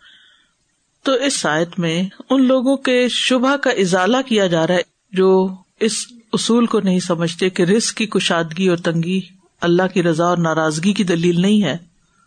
تو 1.04 1.12
اس 1.12 1.38
سائت 1.38 1.80
میں 1.80 2.04
ان 2.30 2.48
لوگوں 2.48 2.78
کے 2.78 3.08
شبہ 3.10 3.56
کا 3.56 3.70
ازالہ 3.70 4.18
کیا 4.26 4.48
جا 4.48 4.68
رہا 4.68 4.76
ہے 4.76 4.82
جو 5.12 5.56
اس 5.80 5.92
اصول 6.34 6.66
کو 6.66 6.80
نہیں 6.80 7.00
سمجھتے 7.00 7.50
کہ 7.50 7.64
رسک 7.64 7.98
کی 7.98 8.06
کشادگی 8.06 8.68
اور 8.68 8.78
تنگی 8.78 9.22
اللہ 9.62 9.84
کی 9.94 10.04
رضا 10.04 10.26
اور 10.26 10.38
ناراضگی 10.38 10.94
کی 10.94 11.04
دلیل 11.04 11.42
نہیں 11.42 11.64
ہے، 11.64 11.78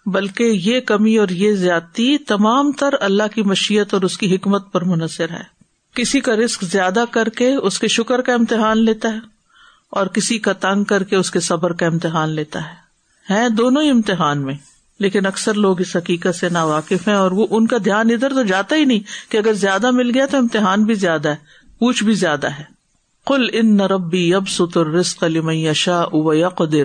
بلکہ 0.06 0.42
یہ 0.42 0.80
کمی 0.80 1.18
اور 1.18 1.28
یہ 1.28 1.52
زیادتی 1.52 2.18
تمام 2.18 2.72
تر 2.72 2.94
اللہ 3.00 3.22
کی 3.34 3.42
مشیت 3.42 3.94
اور 3.94 4.02
اس 4.02 4.18
کی 4.18 4.34
حکمت 4.34 4.72
پر 4.72 4.84
منحصر 4.84 5.30
ہے۔ 5.30 5.54
کسی 5.94 6.20
کا 6.20 6.36
رسک 6.36 6.64
زیادہ 6.64 7.04
کر 7.10 7.28
کے 7.28 7.54
اس 7.54 7.78
کے 7.78 7.88
شکر 7.88 8.20
کا 8.20 8.34
امتحان 8.34 8.84
لیتا 8.84 9.08
ہے 9.08 9.18
اور 9.90 10.06
کسی 10.06 10.38
کا 10.38 10.52
تنگ 10.52 10.84
کر 10.84 11.02
کے 11.02 11.16
اس 11.16 11.30
کے 11.30 11.40
صبر 11.40 11.72
کا 11.72 11.86
امتحان 11.86 12.28
لیتا 12.28 12.64
ہے۔ 12.64 12.83
ہے 13.30 13.48
دونوں 13.48 13.82
ہی 13.82 13.90
امتحان 13.90 14.42
میں، 14.42 14.54
لیکن 14.98 15.26
اکثر 15.26 15.54
لوگ 15.54 15.80
اس 15.80 15.96
حقیقت 15.96 16.34
سے 16.34 16.48
نا 16.48 16.64
واقف 16.64 17.08
ہیں 17.08 17.14
اور 17.14 17.30
وہ 17.30 17.46
ان 17.50 17.66
کا 17.66 17.76
دھیان 17.84 18.10
ادھر 18.10 18.30
تو 18.30 18.42
جاتا 18.42 18.76
ہی 18.76 18.84
نہیں 18.84 19.32
کہ 19.32 19.36
اگر 19.36 19.52
زیادہ 19.52 19.90
مل 19.90 20.10
گیا 20.14 20.26
تو 20.26 20.36
امتحان 20.36 20.84
بھی 20.84 20.94
زیادہ 20.94 21.28
ہے، 21.28 21.36
پوچھ 21.78 22.04
بھی 22.04 22.14
زیادہ 22.14 22.46
ہے۔ 22.46 22.74
کل 23.26 23.46
ان 23.52 23.76
نربی 23.76 24.34
اب 24.34 24.48
ستر 24.48 24.86
رسق 24.86 25.24
علی 25.24 25.74
شاہ 25.74 26.48
قدر 26.48 26.84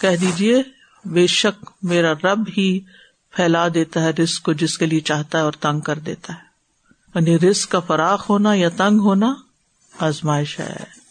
کہہ 0.00 0.16
دیجیے 0.20 0.62
بے 1.04 1.26
شک 1.26 1.70
میرا 1.82 2.12
رب 2.12 2.48
ہی 2.58 2.80
پھیلا 3.30 3.68
دیتا 3.74 4.02
ہے 4.02 4.10
رسک 4.10 4.42
کو 4.42 4.52
جس 4.52 4.78
کے 4.78 4.86
لیے 4.86 5.00
چاہتا 5.00 5.38
ہے 5.38 5.42
اور 5.42 5.52
تنگ 5.52 5.80
کر 5.80 5.98
دیتا 5.98 6.32
ہے۔ 6.32 6.38
یعنی 7.14 7.50
رسک 7.50 7.70
کا 7.70 7.80
فراخ 7.80 8.30
ہونا 8.30 8.54
یا 8.54 8.68
تنگ 8.68 9.00
ہونا 9.00 9.34
آزمائش 9.98 10.60
ہے۔ 10.60 11.03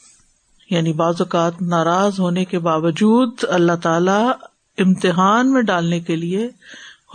یعنی 0.74 0.94
بعض 0.94 1.16
اوقات 1.20 1.62
ناراض 1.62 2.20
ہونے 2.20 2.46
کے 2.46 2.60
باوجود 2.60 3.30
اللہ 3.48 3.76
تعالی 3.84 4.32
امتحان 4.78 5.54
میں 5.54 5.62
ڈالنے 5.62 6.00
کے 6.00 6.16
لیے، 6.16 6.50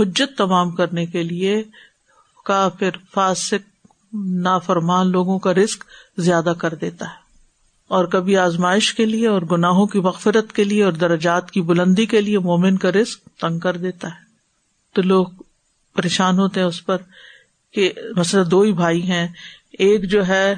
حجت 0.00 0.38
تمام 0.38 0.70
کرنے 0.70 1.06
کے 1.06 1.22
لیے 1.22 1.62
کافر، 2.44 2.90
فاسق، 3.14 3.86
نافرمان 4.26 5.10
لوگوں 5.10 5.38
کا 5.38 5.54
رسک 5.54 5.84
زیادہ 6.18 6.52
کر 6.58 6.74
دیتا 6.74 7.04
ہے۔ 7.04 7.28
اور 7.88 8.04
کبھی 8.04 8.36
آزمائش 8.36 8.94
کے 8.94 9.06
لیے 9.06 9.28
اور 9.28 9.42
گناہوں 9.42 9.86
کی 9.86 10.00
مغفرت 10.00 10.52
کے 10.52 10.64
لیے 10.64 10.84
اور 10.84 10.92
درجات 10.92 11.50
کی 11.50 11.62
بلندی 11.62 12.06
کے 12.06 12.20
لیے 12.20 12.38
مومن 12.38 12.78
کا 12.78 12.92
رسک 12.92 13.24
تنگ 13.40 13.58
کر 13.58 13.76
دیتا 13.76 14.08
ہے۔ 14.08 14.28
تو 14.94 15.02
لوگ 15.02 15.26
پریشان 15.96 16.38
ہوتے 16.38 16.60
ہیں 16.60 16.66
اس 16.66 16.86
پر 16.86 16.96
کہ 17.72 17.92
مثلا 18.16 18.42
دو 18.50 18.60
ہی 18.60 18.72
بھائی 18.72 19.02
ہیں، 19.02 19.28
ایک 19.72 20.10
جو 20.10 20.26
ہے 20.26 20.54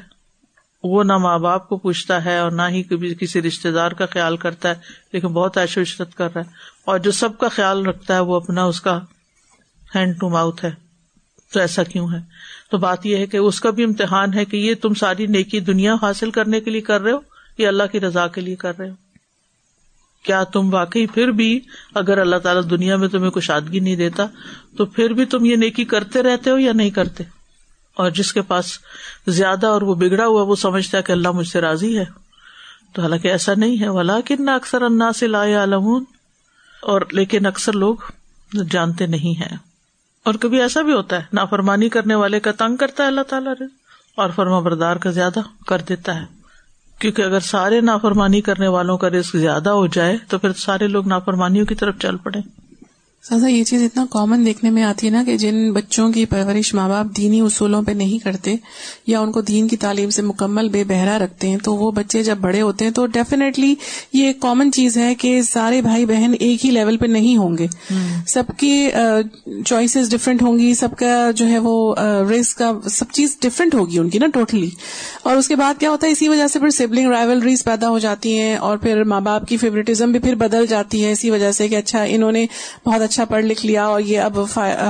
وہ 0.84 1.04
نہ 1.04 1.16
ماں 1.16 1.38
باپ 1.38 1.68
کو 1.68 1.76
پوچھتا 1.76 2.24
ہے 2.24 2.38
اور 2.38 2.50
نہ 2.50 2.62
ہی 2.68 2.82
کبھی 2.82 3.14
کسی 3.20 3.42
رشتے 3.42 3.70
دار 3.70 3.90
کا 3.90 4.06
خیال 4.06 4.36
کرتا 4.36 4.68
ہے، 4.68 4.74
لیکن 5.12 5.28
بہت 5.28 5.58
عیش 5.58 5.78
و 5.78 5.80
عشرت 5.80 6.14
کر 6.14 6.28
رہا 6.34 6.40
ہے۔ 6.40 6.50
اور 6.84 6.98
جو 6.98 7.10
سب 7.10 7.38
کا 7.38 7.48
خیال 7.48 7.86
رکھتا 7.86 8.14
ہے، 8.14 8.20
وہ 8.20 8.36
اپنا 8.36 8.64
اس 8.64 8.80
کا 8.80 9.00
ہینڈ 9.94 10.20
ٹو 10.20 10.28
ماؤتھ 10.28 10.64
ہے۔ 10.64 10.70
تو 11.52 11.60
ایسا 11.60 11.82
کیوں 11.82 12.08
ہے؟ 12.12 12.18
تو 12.70 12.78
بات 12.78 13.06
یہ 13.06 13.16
ہے 13.16 13.26
کہ 13.26 13.36
اس 13.36 13.60
کا 13.60 13.70
بھی 13.70 13.84
امتحان 13.84 14.34
ہے 14.34 14.44
کہ 14.44 14.56
یہ 14.56 14.74
تم 14.74 14.94
ساری 14.94 15.26
نیکی 15.26 15.60
دنیا 15.60 15.94
حاصل 16.02 16.30
کرنے 16.30 16.60
کے 16.60 16.70
لیے 16.70 16.80
کر 16.80 17.00
رہے 17.00 17.12
ہو، 17.12 17.18
یا 17.58 17.68
اللہ 17.68 17.82
کی 17.92 18.00
رضا 18.00 18.26
کے 18.26 18.40
لیے 18.40 18.56
کر 18.56 18.78
رہے 18.78 18.90
ہو؟ 18.90 18.94
کیا 20.22 20.44
تم 20.44 20.74
واقعی 20.74 21.06
پھر 21.06 21.28
بھی 21.28 21.60
اگر 21.94 22.18
اللہ 22.18 22.36
تعالیٰ 22.36 22.70
دنیا 22.70 22.96
میں 22.96 23.08
تمہیں 23.08 23.30
کچھ 23.30 23.50
نہیں 23.72 23.96
دیتا، 23.96 24.26
تو 24.76 24.86
پھر 24.86 25.10
بھی 25.10 25.24
تم 25.24 25.44
یہ 25.44 25.56
نیکی 25.56 25.84
کرتے 25.84 26.22
رہتے 26.22 26.50
ہو 26.50 26.58
یا 26.58 26.72
نہیں 26.72 26.90
کرتے؟ 26.90 27.39
اور 27.94 28.10
جس 28.10 28.32
کے 28.32 28.42
پاس 28.42 28.78
زیادہ 29.26 29.66
اور 29.66 29.82
وہ 29.82 29.94
بگڑا 29.94 30.26
ہوا 30.26 30.42
وہ 30.42 30.56
سمجھتا 30.56 30.98
ہے 30.98 31.02
کہ 31.02 31.12
اللہ 31.12 31.30
مجھ 31.30 31.48
سے 31.48 31.60
راضی 31.60 31.98
ہے۔ 31.98 32.04
تو 32.92 33.02
حالانکہ 33.02 33.28
ایسا 33.28 33.52
نہیں 33.56 33.80
ہے 33.80 33.88
ولا 33.88 34.16
کن 34.24 34.48
اکثر 34.48 34.82
انا 34.82 35.12
سے 35.12 35.26
لائے 35.26 35.54
عالمون 35.54 36.04
اور 36.82 37.00
لیکن 37.12 37.46
اکثر 37.46 37.72
لوگ 37.72 37.96
جانتے 38.70 39.06
نہیں 39.06 39.40
ہیں۔ 39.40 39.56
اور 40.24 40.34
کبھی 40.34 40.60
ایسا 40.60 40.82
بھی 40.82 40.92
ہوتا 40.92 41.16
ہے، 41.16 41.22
نافرمانی 41.32 41.88
کرنے 41.88 42.14
والے 42.14 42.40
کا 42.40 42.52
تنگ 42.52 42.76
کرتا 42.76 43.02
ہے 43.02 43.08
اللہ 43.08 43.20
تعالیٰ 43.20 43.52
اور 44.16 44.30
فرما 44.36 44.60
بردار 44.60 44.96
کا 44.96 45.10
زیادہ 45.10 45.38
کر 45.66 45.80
دیتا 45.88 46.14
ہے۔ 46.14 46.26
کیونکہ 46.98 47.22
اگر 47.22 47.40
سارے 47.40 47.80
نافرمانی 47.80 48.40
کرنے 48.40 48.68
والوں 48.68 48.98
کا 48.98 49.10
رسک 49.10 49.36
زیادہ 49.36 49.70
ہو 49.70 49.86
جائے، 49.86 50.16
تو 50.28 50.38
پھر 50.38 50.52
سارے 50.52 50.86
لوگ 50.86 51.08
نافرمانیوں 51.08 51.66
کی 51.66 51.74
طرف 51.74 51.94
چل 52.02 52.16
پڑے۔ 52.16 52.59
سازا، 53.24 53.48
یہ 53.48 53.64
چیز 53.64 53.82
اتنا 53.82 54.04
کامن 54.10 54.44
دیکھنے 54.46 54.70
میں 54.70 54.82
آتی 54.82 55.06
ہے 55.06 55.10
نا 55.12 55.22
کہ 55.24 55.36
جن 55.36 55.72
بچوں 55.72 56.08
کی 56.12 56.24
پرورش 56.26 56.72
ماں 56.74 56.88
باپ 56.88 57.06
دینی 57.16 57.40
اصولوں 57.40 57.80
پہ 57.82 57.92
نہیں 57.92 58.18
کرتے 58.18 58.54
یا 59.06 59.20
ان 59.20 59.32
کو 59.32 59.40
دین 59.40 59.66
کی 59.68 59.76
تعلیم 59.76 60.10
سے 60.10 60.22
مکمل 60.22 60.68
بے 60.68 60.84
بہرا 60.84 61.18
رکھتے 61.18 61.48
ہیں، 61.48 61.56
تو 61.56 61.74
وہ 61.76 61.90
بچے 61.90 62.22
جب 62.22 62.38
بڑے 62.40 62.60
ہوتے 62.60 62.84
ہیں 62.84 62.92
تو 62.92 63.04
ڈیفینیٹلی 63.08 63.74
یہ 64.12 64.26
ایک 64.26 64.40
کامن 64.40 64.72
چیز 64.72 64.96
ہے 64.98 65.14
کہ 65.14 65.40
سارے 65.42 65.80
بھائی 65.82 66.06
بہن 66.06 66.34
ایک 66.38 66.64
ہی 66.64 66.70
لیول 66.70 66.96
پہ 66.96 67.06
نہیں 67.06 67.36
ہوں 67.36 67.58
گے۔ 67.58 67.66
سب 68.26 68.52
کی 68.58 68.90
چوائسیز 69.66 70.10
ڈفرینٹ 70.10 70.42
ہوں 70.42 70.58
گی، 70.58 70.72
سب 70.74 70.96
کا 70.98 71.30
جو 71.36 71.48
ہے 71.48 71.58
وہ 71.58 71.94
ریس 72.30 72.54
کا، 72.54 72.72
سب 72.90 73.12
چیز 73.12 73.36
ڈفرینٹ 73.42 73.74
ہوگی 73.74 73.98
ان 73.98 74.08
کی 74.08 74.18
نا 74.18 74.26
ٹوٹلی 74.34 74.70
اور 75.22 75.36
اس 75.36 75.48
کے 75.48 75.56
بعد 75.56 75.80
کیا 75.80 75.90
ہوتا 75.90 76.06
ہے، 76.06 76.12
اسی 76.12 76.28
وجہ 76.28 76.46
سے 76.46 76.58
پھر 76.58 76.70
سبلنگ 76.70 77.10
رائولریز 77.10 77.64
پیدا 77.64 77.88
ہو 77.88 77.98
جاتی 77.98 78.38
ہیں 78.38 78.56
اور 78.56 78.78
پھر 78.78 79.04
ماں 79.04 79.20
باپ 79.20 79.46
کی 79.48 79.56
فیوریٹزم 79.56 80.12
بھی 80.12 80.20
پھر 80.20 80.34
بدل 80.36 80.66
جاتی 80.66 81.04
ہے، 81.04 81.12
اسی 81.12 81.30
وجہ 81.30 81.52
سے 81.52 81.68
کہ 81.68 81.76
اچھا 81.76 82.02
انہوں 82.02 82.32
نے 82.32 82.46
بہت 82.86 83.08
اچھا 83.10 83.24
پڑھ 83.24 83.44
لکھ 83.44 83.66
لیا 83.66 83.84
اور 83.84 84.00
یہ 84.00 84.20
اب 84.20 84.38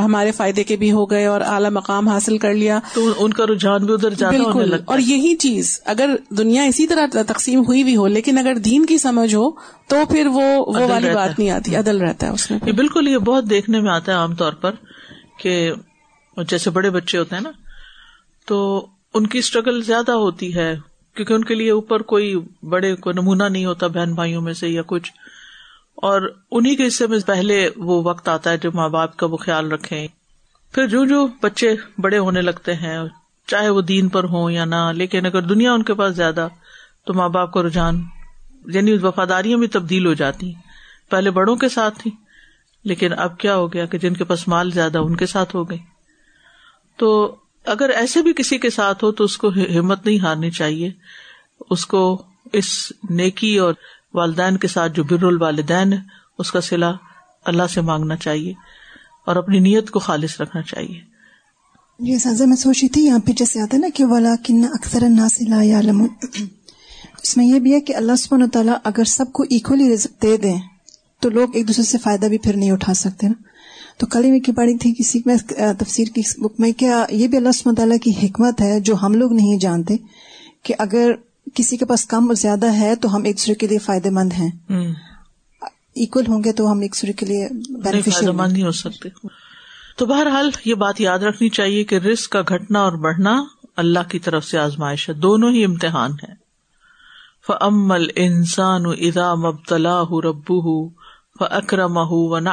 ہمارے 0.04 0.32
فائدے 0.32 0.64
کے 0.64 0.76
بھی 0.76 0.92
ہو 0.92 1.10
گئے 1.10 1.26
اور 1.26 1.40
اعلیٰ 1.40 1.70
مقام 1.70 2.08
حاصل 2.08 2.38
کر 2.38 2.54
لیا۔ 2.54 2.78
تو 2.94 3.12
ان 3.18 3.32
کا 3.32 3.46
رجحان 3.46 3.84
بھی 3.86 3.94
ادھر 3.94 4.10
بالکل۔ 4.30 4.76
اور 4.84 4.98
یہی 4.98 5.36
چیز 5.36 5.80
اگر 5.84 6.10
دنیا 6.30 6.62
اسی 6.62 6.86
طرح 6.86 7.06
تقسیم 7.26 7.60
ہوئی 7.60 7.84
بھی 7.84 7.96
ہو 7.96 8.06
لیکن 8.06 8.38
اگر 8.38 8.54
دین 8.54 8.86
کی 8.86 8.98
سمجھ 8.98 9.34
ہو 9.34 9.50
تو 9.86 9.96
پھر 10.10 10.26
وہ 10.26 10.42
وہ 10.66 10.86
والی 10.88 11.10
بات 11.10 11.38
نہیں 11.38 11.50
آتی 11.50 11.76
عدل 11.76 12.00
رہتا 12.00 12.26
ہے 12.26 12.32
اس 12.32 12.50
میں۔ 12.50 12.72
بالکل 12.72 13.08
یہ 13.08 13.18
بہت 13.18 13.50
دیکھنے 13.50 13.80
میں 13.80 13.90
آتا 13.90 14.12
ہے 14.12 14.16
عام 14.16 14.34
طور 14.34 14.52
پر 14.52 14.70
کہ 15.38 15.72
جیسے 16.50 16.70
بڑے 16.70 16.90
بچے 16.90 17.18
ہوتے 17.18 17.34
ہیں 17.34 17.42
نا 17.42 17.50
تو 18.46 18.86
ان 19.14 19.26
کی 19.26 19.38
اسٹرگل 19.38 19.82
زیادہ 19.82 20.12
ہوتی 20.12 20.54
ہے 20.54 20.78
کیونکہ 21.16 21.32
ان 21.32 21.44
کے 21.44 21.54
لیے 21.54 21.70
اوپر 21.70 22.02
کوئی 22.02 22.34
بڑے 22.62 22.96
کوئی 22.96 23.14
نمونہ 23.14 23.44
نہیں 23.44 23.64
ہوتا 23.64 23.86
بہن 23.86 24.12
بھائیوں 24.12 24.42
میں 24.42 24.52
سے 24.52 24.68
یا 24.68 24.82
کچھ۔ 24.86 25.12
اور 25.96 26.34
انہیں 26.50 26.76
کے 26.76 26.86
حصے 26.86 27.06
میں 27.06 27.18
پہلے 27.26 27.68
وہ 27.76 28.02
وقت 28.02 28.28
آتا 28.28 28.50
ہے 28.50 28.58
جب 28.58 28.74
ماں 28.74 28.88
باپ 28.88 29.16
کا 29.16 29.26
وہ 29.26 29.36
خیال 29.36 29.72
رکھے 29.72 30.06
پھر 30.72 30.86
جو 30.86 31.04
جو 31.04 31.26
بچے 31.42 31.74
بڑے 31.98 32.18
ہونے 32.18 32.40
لگتے 32.40 32.74
ہیں، 32.74 32.98
چاہے 33.46 33.68
وہ 33.68 33.80
دین 33.80 34.08
پر 34.08 34.24
ہوں 34.24 34.50
یا 34.50 34.64
نہ، 34.64 34.92
لیکن 34.94 35.26
اگر 35.26 35.42
دنیا 35.42 35.72
ان 35.72 35.82
کے 35.82 35.94
پاس 35.94 36.16
زیادہ، 36.16 36.48
تو 37.06 37.14
ماں 37.14 37.28
باپ 37.28 37.52
کا 37.52 37.62
رجحان 37.62 38.02
یعنی 38.66 38.92
وفاداریاں 38.92 39.58
بھی 39.58 39.66
تبدیل 39.66 40.06
ہو 40.06 40.14
جاتی۔ 40.14 40.52
پہلے 41.10 41.30
بڑوں 41.30 41.56
کے 41.56 41.68
ساتھ 41.68 41.98
تھی 41.98 42.10
لیکن 42.84 43.12
اب 43.12 43.38
کیا 43.38 43.56
ہو 43.56 43.72
گیا 43.72 43.86
کہ 43.86 43.98
جن 43.98 44.14
کے 44.14 44.24
پاس 44.24 44.48
مال 44.48 44.70
زیادہ 44.70 44.98
ان 44.98 45.16
کے 45.16 45.26
ساتھ 45.26 45.56
ہو 45.56 45.70
گئی 45.70 45.78
تو 46.96 47.36
اگر 47.64 47.88
ایسے 47.88 48.22
بھی 48.22 48.32
کسی 48.32 48.58
کے 48.58 48.70
ساتھ 48.70 49.04
ہو، 49.04 49.12
تو 49.12 49.24
اس 49.24 49.36
کو 49.38 49.48
ہمت 49.48 50.06
نہیں 50.06 50.18
ہارنی 50.18 50.50
چاہیے۔ 50.50 50.90
اس 51.70 51.86
کو 51.86 52.22
اس 52.52 52.92
نیکی 53.10 53.58
اور 53.58 53.74
والدین 54.14 54.56
کے 54.56 54.68
ساتھ 54.68 54.92
جو 54.92 55.04
بر 55.04 55.24
الوالدین 55.24 55.92
ہے 55.92 55.98
اس 56.38 56.52
کا 56.52 56.60
سلا 56.60 56.90
اللہ 57.44 57.66
سے 57.70 57.80
مانگنا 57.80 58.16
چاہیے 58.16 58.52
اور 59.26 59.36
اپنی 59.36 59.58
نیت 59.58 59.90
کو 59.90 59.98
خالص 59.98 60.40
رکھنا 60.40 60.62
چاہیے۔ 60.62 60.98
جی 61.98 62.18
سازا، 62.18 62.44
میں 62.44 62.56
سوچی 62.56 62.88
تھی، 62.88 63.04
یہاں 63.04 63.18
پہ 63.18 63.32
جیسے 63.32 63.60
آتا 63.60 63.76
ہے 63.76 63.80
نا 63.80 63.88
کہ 63.94 64.04
والا 64.04 64.34
کن 64.44 64.64
اکثر 64.64 65.04
اس 67.22 67.36
میں 67.36 67.44
یہ 67.46 67.58
بھی 67.58 67.72
ہے 67.74 67.80
کہ 67.80 67.94
اللہ 67.96 68.16
سبحانہ 68.18 68.44
تعالیٰ 68.52 68.74
اگر 68.84 69.04
سب 69.04 69.32
کو 69.32 69.42
ایکولی 69.50 69.92
رزق 69.94 70.22
دے 70.22 70.36
دیں، 70.36 70.56
تو 71.22 71.30
لوگ 71.30 71.56
ایک 71.56 71.66
دوسرے 71.68 71.84
سے 71.84 71.98
فائدہ 71.98 72.26
بھی 72.26 72.38
پھر 72.38 72.56
نہیں 72.56 72.70
اٹھا 72.70 72.94
سکتے 72.94 73.28
نا۔ 73.28 73.42
تو 73.98 74.06
کل 74.06 74.24
ہی 74.24 74.30
میں 74.30 74.40
کی 74.40 74.52
پڑھی 74.52 74.76
تھی، 74.78 74.92
کسی 74.98 75.20
میں 75.26 75.36
تفسیر 75.78 76.08
کی 76.14 76.22
بک 76.38 76.60
میں 76.60 76.72
کیا 76.72 77.04
یہ 77.10 77.28
بھی 77.28 77.36
اللہ 77.36 77.52
سبحانہ 77.54 77.76
تعالیٰ 77.76 77.98
کی 78.02 78.12
حکمت 78.22 78.60
ہے 78.60 78.80
جو 78.80 78.94
ہم 79.02 79.14
لوگ 79.14 79.32
نہیں 79.32 79.58
جانتے، 79.58 79.96
کہ 80.62 80.74
اگر 80.78 81.12
کسی 81.54 81.76
کے 81.76 81.84
پاس 81.84 82.04
کم 82.06 82.26
اور 82.26 82.34
زیادہ 82.34 82.72
ہے 82.72 82.96
تو 82.96 83.16
ہم 83.16 83.22
ایک 83.22 83.38
دوسرے 83.38 83.54
کے 83.54 83.66
لیے 83.66 83.78
فائدے 83.78 84.10
مند 84.10 84.32
ہیں 84.32 84.50
ایکول 85.94 86.24
ہوں 86.28 86.44
گے 86.44 86.52
تو 86.52 86.72
ہم 86.72 86.80
ایک 86.80 86.94
دوسرے 86.94 87.12
کے 87.12 87.26
لیے 87.26 87.48
فائدہ 88.10 88.32
مند 88.32 88.52
نہیں 88.52 88.62
ہو 88.62 88.70
سکتے۔ 88.70 89.08
تو 89.96 90.06
بہرحال 90.06 90.50
یہ 90.64 90.74
بات 90.74 91.00
یاد 91.00 91.18
رکھنی 91.18 91.48
چاہیے 91.48 91.84
کہ 91.84 91.94
رسک 91.94 92.30
کا 92.30 92.40
گھٹنا 92.48 92.80
اور 92.80 92.92
بڑھنا 92.92 93.44
اللہ 93.76 94.08
کی 94.08 94.18
طرف 94.18 94.44
سے 94.44 94.58
آزمائش 94.58 95.08
ہے۔ 95.08 95.14
دونوں 95.14 95.50
ہی 95.50 95.64
امتحان 95.64 96.12
ہے 96.12 96.32
فمل 97.46 98.06
انسان 98.16 98.86
ادا 98.86 99.34
مبتلا 99.34 100.02
ربو 100.02 100.88
و 101.40 101.44
اکرم 101.44 101.96
و 101.96 102.38
نہ 102.38 102.50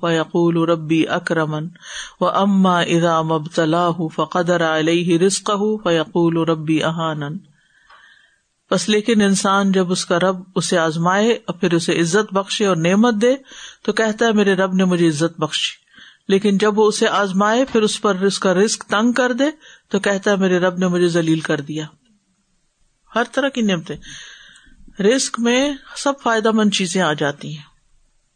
فیقول 0.00 0.56
ربی 0.56 1.08
اکرمن 1.08 1.68
و 2.20 2.26
اما 2.28 2.78
ادا 2.78 3.22
مبتلا 3.22 3.88
فقدر 4.14 4.78
علیہ 4.78 5.18
رسق 5.18 5.50
فیقول 5.84 6.36
ربی 6.36 6.82
احانن 6.82 7.36
بس 8.72 8.88
لیکن 8.88 9.22
انسان 9.22 9.72
جب 9.72 9.92
اس 9.92 10.06
کا 10.06 10.18
رب 10.18 10.36
اسے 10.54 10.78
آزمائے 10.78 11.32
اور 11.32 11.54
پھر 11.54 11.72
اسے 11.72 12.00
عزت 12.00 12.34
بخشے 12.34 12.66
اور 12.66 12.76
نعمت 12.76 13.14
دے 13.22 13.34
تو 13.82 13.92
کہتا 13.92 14.26
ہے 14.26 14.32
میرے 14.32 14.54
رب 14.54 14.74
نے 14.74 14.84
مجھے 14.84 15.08
عزت 15.08 15.40
بخشی۔ 15.40 15.82
لیکن 16.28 16.58
جب 16.58 16.78
وہ 16.78 16.88
اسے 16.88 17.08
آزمائے 17.08 17.64
پھر 17.64 17.82
اس 17.82 18.00
پر 18.00 18.14
اس 18.14 18.38
کا 18.38 18.54
رسک 18.54 18.84
تنگ 18.84 19.12
کر 19.12 19.32
دے 19.32 19.44
تو 19.88 20.00
کہتا 20.00 20.30
ہے 20.30 20.36
میرے 20.36 20.58
رب 20.58 20.78
نے 20.78 20.86
مجھے 20.86 21.08
ذلیل 21.08 21.40
کر 21.40 21.60
دیا۔ 21.60 21.86
ہر 23.14 23.22
طرح 23.32 23.48
کی 23.48 23.60
نعمتیں۔ 23.60 23.96
رسک 25.02 25.40
میں 25.40 25.72
سب 25.96 26.12
فائدہ 26.22 26.50
مند 26.50 26.70
چیزیں 26.70 27.02
آ 27.02 27.12
جاتی 27.12 27.56
ہیں۔ 27.56 27.62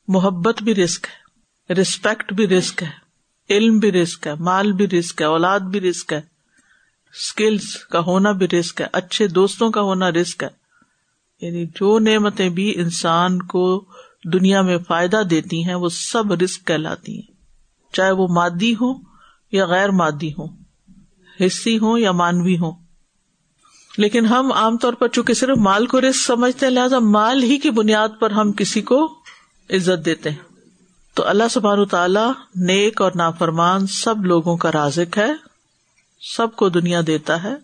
محبت 0.09 0.62
بھی 0.62 0.75
رسک 0.75 1.07
ہے۔ 1.07 1.75
ریسپیکٹ 1.75 2.33
بھی 2.33 2.49
رسک 2.49 2.83
ہے۔ 2.83 2.90
علم 3.51 3.79
بھی 3.79 3.92
رسک 3.92 4.27
ہے۔ 4.27 4.35
مال 4.35 4.72
بھی 4.72 4.88
رسک 4.88 5.20
ہے۔ 5.20 5.27
اولاد 5.27 5.61
بھی 5.61 5.81
رسک 5.81 6.12
ہے۔ 6.12 6.36
اسکلس 7.14 7.77
کا 7.77 8.01
ہونا 8.01 8.33
بھی 8.33 8.49
رسک 8.49 8.81
ہے، 8.81 8.87
اچھے 8.92 9.27
دوستوں 9.27 9.71
کا 9.71 9.81
ہونا 9.81 10.11
رسک 10.11 10.42
ہے۔ 10.42 10.66
یعنی 11.47 11.66
جو 11.66 11.99
نعمتیں 11.99 12.49
بھی 12.49 12.73
انسان 12.77 13.42
کو 13.42 13.85
دنیا 14.33 14.62
میں 14.62 14.79
فائدہ 14.79 15.23
دیتی 15.31 15.64
ہیں، 15.64 15.75
وہ 15.75 15.88
سب 15.88 16.33
رسک 16.33 16.66
کہلاتی 16.66 17.14
ہیں۔ 17.14 17.37
چاہے 17.92 18.11
وہ 18.11 18.29
مادی 18.31 18.73
ہو 18.73 18.92
یا 19.53 19.66
غیر 19.66 19.90
مادی 19.90 20.33
ہو 20.38 20.47
حصی 21.40 21.79
ہو 21.79 21.99
یا 21.99 22.12
مانوی 22.12 22.59
ہو 22.59 22.73
لیکن 23.99 24.27
ہم 24.27 24.53
عام 24.53 24.77
طور 24.77 24.92
پر 24.92 25.09
چونکہ 25.09 25.35
صرف 25.35 25.57
مال 25.57 25.87
کو 25.87 26.01
رسک 26.01 26.27
سمجھتے 26.27 26.66
ہیں، 26.66 26.73
لہٰذا 26.73 26.99
مال 26.99 27.42
ہی 27.42 27.59
کی 27.59 27.71
بنیاد 27.71 28.09
پر 28.21 28.31
ہم 28.31 28.53
کسی 28.53 28.83
کو 28.83 29.19
عزت 29.71 30.05
دیتے 30.05 30.31
ہیں۔ 30.31 30.57
تو 31.14 31.29
اللہ 31.29 31.45
سبحان 31.51 31.85
تعالیٰ 31.85 32.33
نیک 32.57 33.03
اور 33.03 33.12
نافرمان 33.14 33.87
سب 33.87 34.25
لوگوں 34.25 34.57
کا 34.57 34.73
رازق 34.73 35.19
ہے۔ 35.19 35.46
سب 36.20 36.57
کو 36.57 36.68
دنیا 36.68 37.00
دیتا 37.07 37.42
ہے۔ 37.42 37.55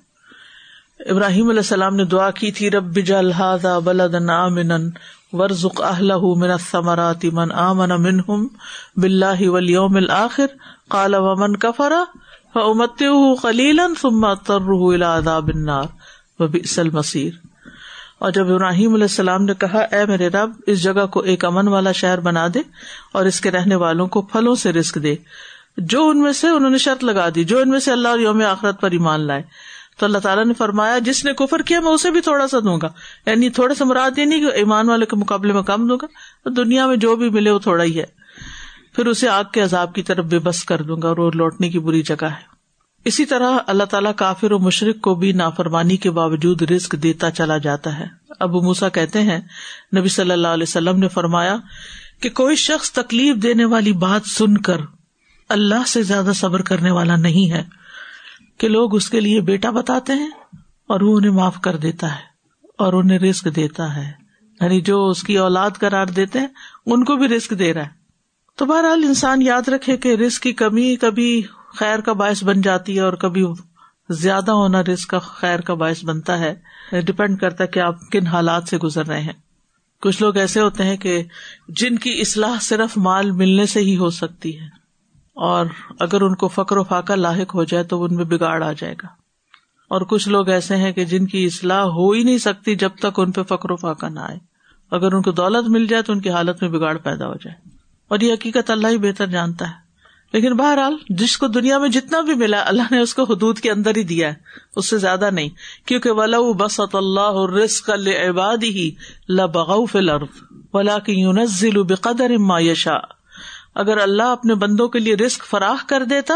ابراہیم 1.10 1.48
علیہ 1.48 1.60
السلام 1.60 1.96
نے 1.96 2.04
دعا 2.04 2.30
کی 2.30 2.52
تھی، 2.52 2.70
رب 2.70 2.98
بلد 3.84 4.14
ورژ 5.32 5.66
اہل 5.78 6.12
من 6.36 6.56
ثمراتی 6.70 7.30
من 7.30 7.52
آمن 7.52 8.02
منہم 8.02 8.46
بلّہ 8.96 9.48
ولیوم 9.48 9.96
الآخر 9.96 10.46
کالا 10.90 11.18
ومن 11.20 11.56
کفرا 11.56 12.04
امت 12.54 13.02
خلیلا 13.42 13.86
ثم 14.00 14.34
تر 14.34 15.00
عذاب 15.02 15.50
النار۔ 15.54 15.84
وبئس 16.38 16.78
المصیر۔ 16.78 17.30
اور 18.18 18.30
جب 18.30 18.52
ابراہیم 18.52 18.94
علیہ 18.94 19.04
السلام 19.04 19.44
نے 19.44 19.54
کہا، 19.54 19.78
اے 19.78 20.06
میرے 20.06 20.28
رب، 20.28 20.50
اس 20.66 20.82
جگہ 20.82 21.06
کو 21.06 21.20
ایک 21.20 21.44
امن 21.44 21.68
والا 21.68 21.92
شہر 21.92 22.20
بنا 22.20 22.46
دے 22.54 22.60
اور 23.12 23.26
اس 23.26 23.40
کے 23.40 23.50
رہنے 23.50 23.74
والوں 23.74 24.06
کو 24.06 24.22
پھلوں 24.22 24.54
سے 24.54 24.72
رسک 24.72 25.02
دے۔ 25.02 25.16
جو 25.76 26.08
ان 26.08 26.22
میں 26.22 26.32
سے 26.32 26.48
انہوں 26.48 26.70
نے 26.70 26.78
شرط 26.78 27.04
لگا 27.04 27.28
دی، 27.34 27.44
جو 27.44 27.58
ان 27.58 27.68
میں 27.68 27.78
سے 27.78 27.92
اللہ 27.92 28.08
اور 28.08 28.18
یوم 28.18 28.42
آخرت 28.42 28.80
پر 28.80 28.90
ایمان 28.90 29.20
لائے۔ 29.20 29.42
تو 29.98 30.06
اللہ 30.06 30.18
تعالیٰ 30.18 30.44
نے 30.44 30.54
فرمایا، 30.54 30.98
جس 30.98 31.24
نے 31.24 31.32
کفر 31.32 31.62
کیا، 31.62 31.80
میں 31.80 31.90
اسے 31.90 32.10
بھی 32.10 32.20
تھوڑا 32.20 32.48
سا 32.48 32.58
دوں 32.58 32.78
گا۔ 32.82 32.88
یعنی 33.26 33.50
تھوڑا 33.50 33.74
سا 33.74 33.84
مراد 33.84 34.18
یہ 34.18 34.24
نہیں 34.24 34.40
کہ 34.40 34.54
ایمان 34.54 34.88
والے 34.88 35.06
کے 35.06 35.16
مقابلے 35.16 35.52
میں 35.52 35.62
کم 35.62 35.88
دوں 35.88 35.98
گا 36.02 36.06
دنیا 36.56 36.86
میں 36.86 36.96
جو 36.96 37.16
بھی 37.16 37.30
ملے 37.30 37.50
وہ 37.50 37.58
تھوڑا 37.58 37.84
ہی 37.84 38.00
ہے۔ 38.00 38.04
پھر 38.96 39.06
اسے 39.06 39.28
آگ 39.28 39.44
کے 39.52 39.60
عذاب 39.60 39.94
کی 39.94 40.02
طرف 40.02 40.24
بے 40.24 40.38
بس 40.38 40.64
کر 40.64 40.82
دوں 40.82 41.02
گا 41.02 41.08
اور 41.08 41.16
وہ 41.16 41.30
لوٹنے 41.34 41.70
کی 41.70 41.78
بری 41.78 42.02
جگہ 42.02 42.24
ہے۔ 42.24 42.52
اسی 43.04 43.24
طرح 43.24 43.50
اللہ 43.66 43.84
تعالیٰ 43.84 44.12
کافر 44.16 44.52
و 44.52 44.58
مشرق 44.58 45.00
کو 45.00 45.14
بھی 45.14 45.32
نافرمانی 45.32 45.96
کے 45.96 46.10
باوجود 46.10 46.62
رسک 46.62 46.92
دیتا 46.92 47.30
چلا 47.30 47.58
جاتا 47.58 47.98
ہے۔ 47.98 48.06
ابو 48.40 48.60
موسا 48.60 48.88
کہتے 48.88 49.20
ہیں، 49.20 49.40
نبی 49.96 50.08
صلی 50.08 50.30
اللہ 50.30 50.48
علیہ 50.48 50.62
وسلم 50.62 50.98
نے 50.98 51.08
فرمایا 51.08 51.56
کہ 52.20 52.30
کوئی 52.30 52.56
شخص 52.56 52.92
تکلیف 52.92 53.36
دینے 53.36 53.64
والی 53.64 53.92
بات 53.92 54.22
سن 54.26 54.58
کر 54.58 54.76
اللہ 55.52 55.86
سے 55.86 56.02
زیادہ 56.02 56.30
صبر 56.34 56.62
کرنے 56.62 56.90
والا 56.90 57.16
نہیں 57.16 57.52
ہے 57.52 57.64
کہ 58.58 58.68
لوگ 58.68 58.94
اس 58.94 59.10
کے 59.10 59.20
لیے 59.20 59.40
بیٹا 59.40 59.70
بتاتے 59.70 60.12
ہیں 60.12 60.30
اور 60.88 61.00
وہ 61.00 61.16
انہیں 61.16 61.30
معاف 61.30 61.60
کر 61.60 61.76
دیتا 61.76 62.14
ہے 62.14 62.20
اور 62.78 62.92
انہیں 62.92 63.18
رسک 63.18 63.48
دیتا 63.56 63.96
ہے۔ 63.96 64.12
یعنی 64.60 64.80
جو 64.80 65.08
اس 65.08 65.22
کی 65.22 65.38
اولاد 65.38 65.70
قرار 65.80 66.06
دیتے 66.06 66.40
ہیں، 66.40 66.46
ان 66.86 67.04
کو 67.04 67.16
بھی 67.16 67.28
رسک 67.28 67.58
دے 67.58 67.74
رہا 67.74 67.82
ہے۔ 67.82 67.90
تو 68.56 68.66
بہرحال 68.66 69.02
انسان 69.06 69.42
یاد 69.42 69.68
رکھے 69.68 69.96
کہ 69.96 70.08
رسک 70.08 70.42
کی 70.42 70.52
کمی 70.52 70.96
کبھی 70.96 71.42
خیر 71.78 71.98
کا 71.98 72.12
باعث 72.12 72.44
بن 72.44 72.60
جاتی 72.60 72.96
ہے 72.96 73.00
اور 73.00 73.12
کبھی 73.12 73.44
زیادہ 74.10 74.50
ہونا 74.50 74.82
رسک 74.82 75.08
کا 75.08 75.18
خیر 75.18 75.60
کا 75.60 75.74
باعث 75.74 76.04
بنتا 76.04 76.38
ہے۔ 76.38 76.54
ڈپینڈ 77.00 77.40
کرتا 77.40 77.64
ہے 77.64 77.68
کہ 77.68 77.80
آپ 77.80 78.10
کن 78.10 78.26
حالات 78.26 78.62
سے 78.68 78.78
گزر 78.78 79.06
رہے 79.06 79.20
ہیں۔ 79.20 79.32
کچھ 80.00 80.22
لوگ 80.22 80.36
ایسے 80.36 80.60
ہوتے 80.60 80.84
ہیں 80.84 80.96
کہ 80.96 81.22
جن 81.68 81.98
کی 81.98 82.20
اصلاح 82.20 82.54
صرف 82.60 82.98
مال 82.98 83.30
ملنے 83.30 83.66
سے 83.66 83.80
ہی 83.80 83.96
ہو 83.96 84.10
سکتی 84.10 84.60
ہے۔ 84.60 84.81
اور 85.34 85.66
اگر 86.00 86.20
ان 86.20 86.34
کو 86.34 86.48
فکر 86.48 86.76
و 86.76 86.84
فاقہ 86.84 87.12
لاحق 87.12 87.54
ہو 87.54 87.64
جائے 87.64 87.84
تو 87.84 88.04
ان 88.04 88.14
میں 88.14 88.24
بگاڑ 88.24 88.64
آ 88.64 88.72
جائے 88.72 88.94
گا۔ 89.02 89.08
اور 89.88 90.00
کچھ 90.00 90.28
لوگ 90.28 90.48
ایسے 90.48 90.76
ہیں 90.76 90.92
کہ 90.92 91.04
جن 91.04 91.26
کی 91.26 91.46
اصلاح 91.46 91.82
ہو 91.82 92.10
ہی 92.10 92.22
نہیں 92.22 92.38
سکتی 92.38 92.74
جب 92.76 92.90
تک 92.98 93.20
ان 93.20 93.32
پہ 93.32 93.42
فکر 93.42 93.70
و 93.70 93.76
فاقہ 93.76 94.06
نہ 94.06 94.20
آئے۔ 94.20 94.38
اگر 94.90 95.12
ان 95.12 95.22
کو 95.22 95.30
دولت 95.30 95.68
مل 95.68 95.86
جائے 95.86 96.02
تو 96.02 96.12
ان 96.12 96.20
کی 96.20 96.30
حالت 96.30 96.62
میں 96.62 96.70
بگاڑ 96.70 96.96
پیدا 96.98 97.26
ہو 97.26 97.34
جائے۔ 97.34 97.56
اور 98.08 98.20
یہ 98.20 98.32
حقیقت 98.32 98.70
اللہ 98.70 98.88
ہی 98.88 98.98
بہتر 98.98 99.26
جانتا 99.26 99.68
ہے۔ 99.68 99.74
لیکن 100.32 100.52
بہرحال 100.52 100.96
جس 101.08 101.38
کو 101.38 101.46
دنیا 101.46 101.78
میں 101.78 101.88
جتنا 101.88 102.20
بھی 102.20 102.34
ملا 102.34 102.62
اللہ 102.66 102.82
نے 102.90 102.98
اس 102.98 103.14
کو 103.14 103.22
حدود 103.22 103.58
کے 103.58 103.70
اندر 103.70 103.96
ہی 103.96 104.02
دیا 104.02 104.28
ہے۔ 104.28 104.34
اس 104.76 104.90
سے 104.90 104.98
زیادہ 104.98 105.30
نہیں۔ 105.32 105.48
کیونکہ 105.86 106.10
ولا 106.10 106.36
بسط 106.58 106.96
اللہ 106.96 107.50
رسق 107.64 107.90
عباد 108.28 108.62
ہی 108.62 108.90
لبغف 109.28 109.96
الارض 109.96 110.42
ولا 110.72 110.98
کی 110.98 111.82
بقدر 111.82 112.36
ما 112.38 112.60
یشا 112.60 113.21
اگر 113.74 113.98
اللہ 113.98 114.22
اپنے 114.22 114.54
بندوں 114.54 114.88
کے 114.88 114.98
لیے 114.98 115.14
رسک 115.14 115.44
فراہ 115.44 115.88
کر 115.88 116.04
دیتا 116.04 116.34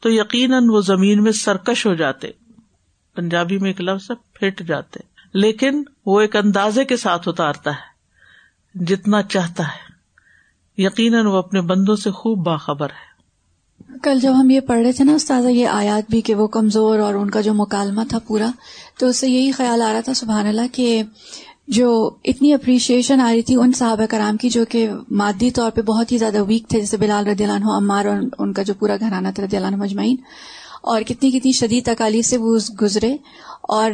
تو 0.00 0.10
یقیناً 0.10 0.68
وہ 0.70 0.80
زمین 0.80 1.22
میں 1.22 1.32
سرکش 1.32 1.86
ہو 1.86 1.94
جاتے۔ 1.94 2.28
پنجابی 3.14 3.58
میں 3.58 3.70
ایک 3.70 3.80
لفظ 3.80 4.10
پھٹ 4.32 4.62
جاتے۔ 4.62 5.00
لیکن 5.34 5.82
وہ 6.06 6.20
ایک 6.20 6.36
اندازے 6.36 6.84
کے 6.84 6.96
ساتھ 6.96 7.28
اتارتا 7.28 7.70
ہے، 7.70 7.96
جتنا 8.84 9.22
چاہتا 9.22 9.62
ہے۔ 9.62 9.86
یقیناً 10.82 11.26
وہ 11.26 11.36
اپنے 11.36 11.60
بندوں 11.60 11.96
سے 11.96 12.10
خوب 12.10 12.46
باخبر 12.46 12.90
ہے۔ 12.90 13.16
کل 14.02 14.20
جب 14.20 14.32
ہم 14.40 14.50
یہ 14.50 14.60
پڑھ 14.60 14.78
رہے 14.78 14.92
تھے 14.92 15.04
نا 15.04 15.12
استاذہ، 15.12 15.48
یہ 15.48 15.68
آیات 15.68 16.10
بھی 16.10 16.20
کہ 16.20 16.34
وہ 16.34 16.46
کمزور 16.46 16.98
اور 16.98 17.14
ان 17.14 17.30
کا 17.30 17.40
جو 17.40 17.54
مکالمہ 17.54 18.00
تھا 18.08 18.18
پورا، 18.18 18.50
تو 18.98 19.06
اس 19.06 19.16
سے 19.16 19.28
یہی 19.28 19.52
خیال 19.52 19.82
آ 19.82 19.92
رہا 19.92 20.00
تھا، 20.00 20.14
سبحان 20.14 20.46
اللہ، 20.46 20.60
کہ 20.72 21.02
جو 21.68 21.88
اتنی 22.24 22.52
اپریشیشن 22.54 23.20
آ 23.20 23.30
رہی 23.32 23.42
تھی 23.42 23.54
ان 23.56 23.72
صحابہ 23.72 24.06
کرام 24.10 24.36
کی 24.36 24.48
جو 24.48 24.64
کہ 24.68 24.88
مادی 25.10 25.50
طور 25.50 25.70
پہ 25.70 25.82
بہت 25.82 26.12
ہی 26.12 26.18
زیادہ 26.18 26.42
ویک 26.48 26.68
تھے، 26.68 26.80
جیسے 26.80 26.96
بلال 26.96 27.26
رضی 27.26 27.44
اللہ 27.44 27.56
عنہ، 27.56 27.76
عمار 27.76 28.04
اور 28.04 28.16
ان 28.38 28.52
کا 28.52 28.62
جو 28.62 28.74
پورا 28.74 28.96
گھرانہ 29.00 29.28
تھا 29.34 29.44
رضی 29.44 29.56
اللہ 29.56 29.66
عنہ 29.66 29.76
مجمعین، 29.76 30.16
اور 30.82 31.02
کتنی 31.02 31.30
کتنی 31.30 31.52
شدید 31.52 31.84
تکالیف 31.84 32.26
سے 32.26 32.36
وہ 32.36 32.58
گزرے 32.82 33.16
اور 33.68 33.90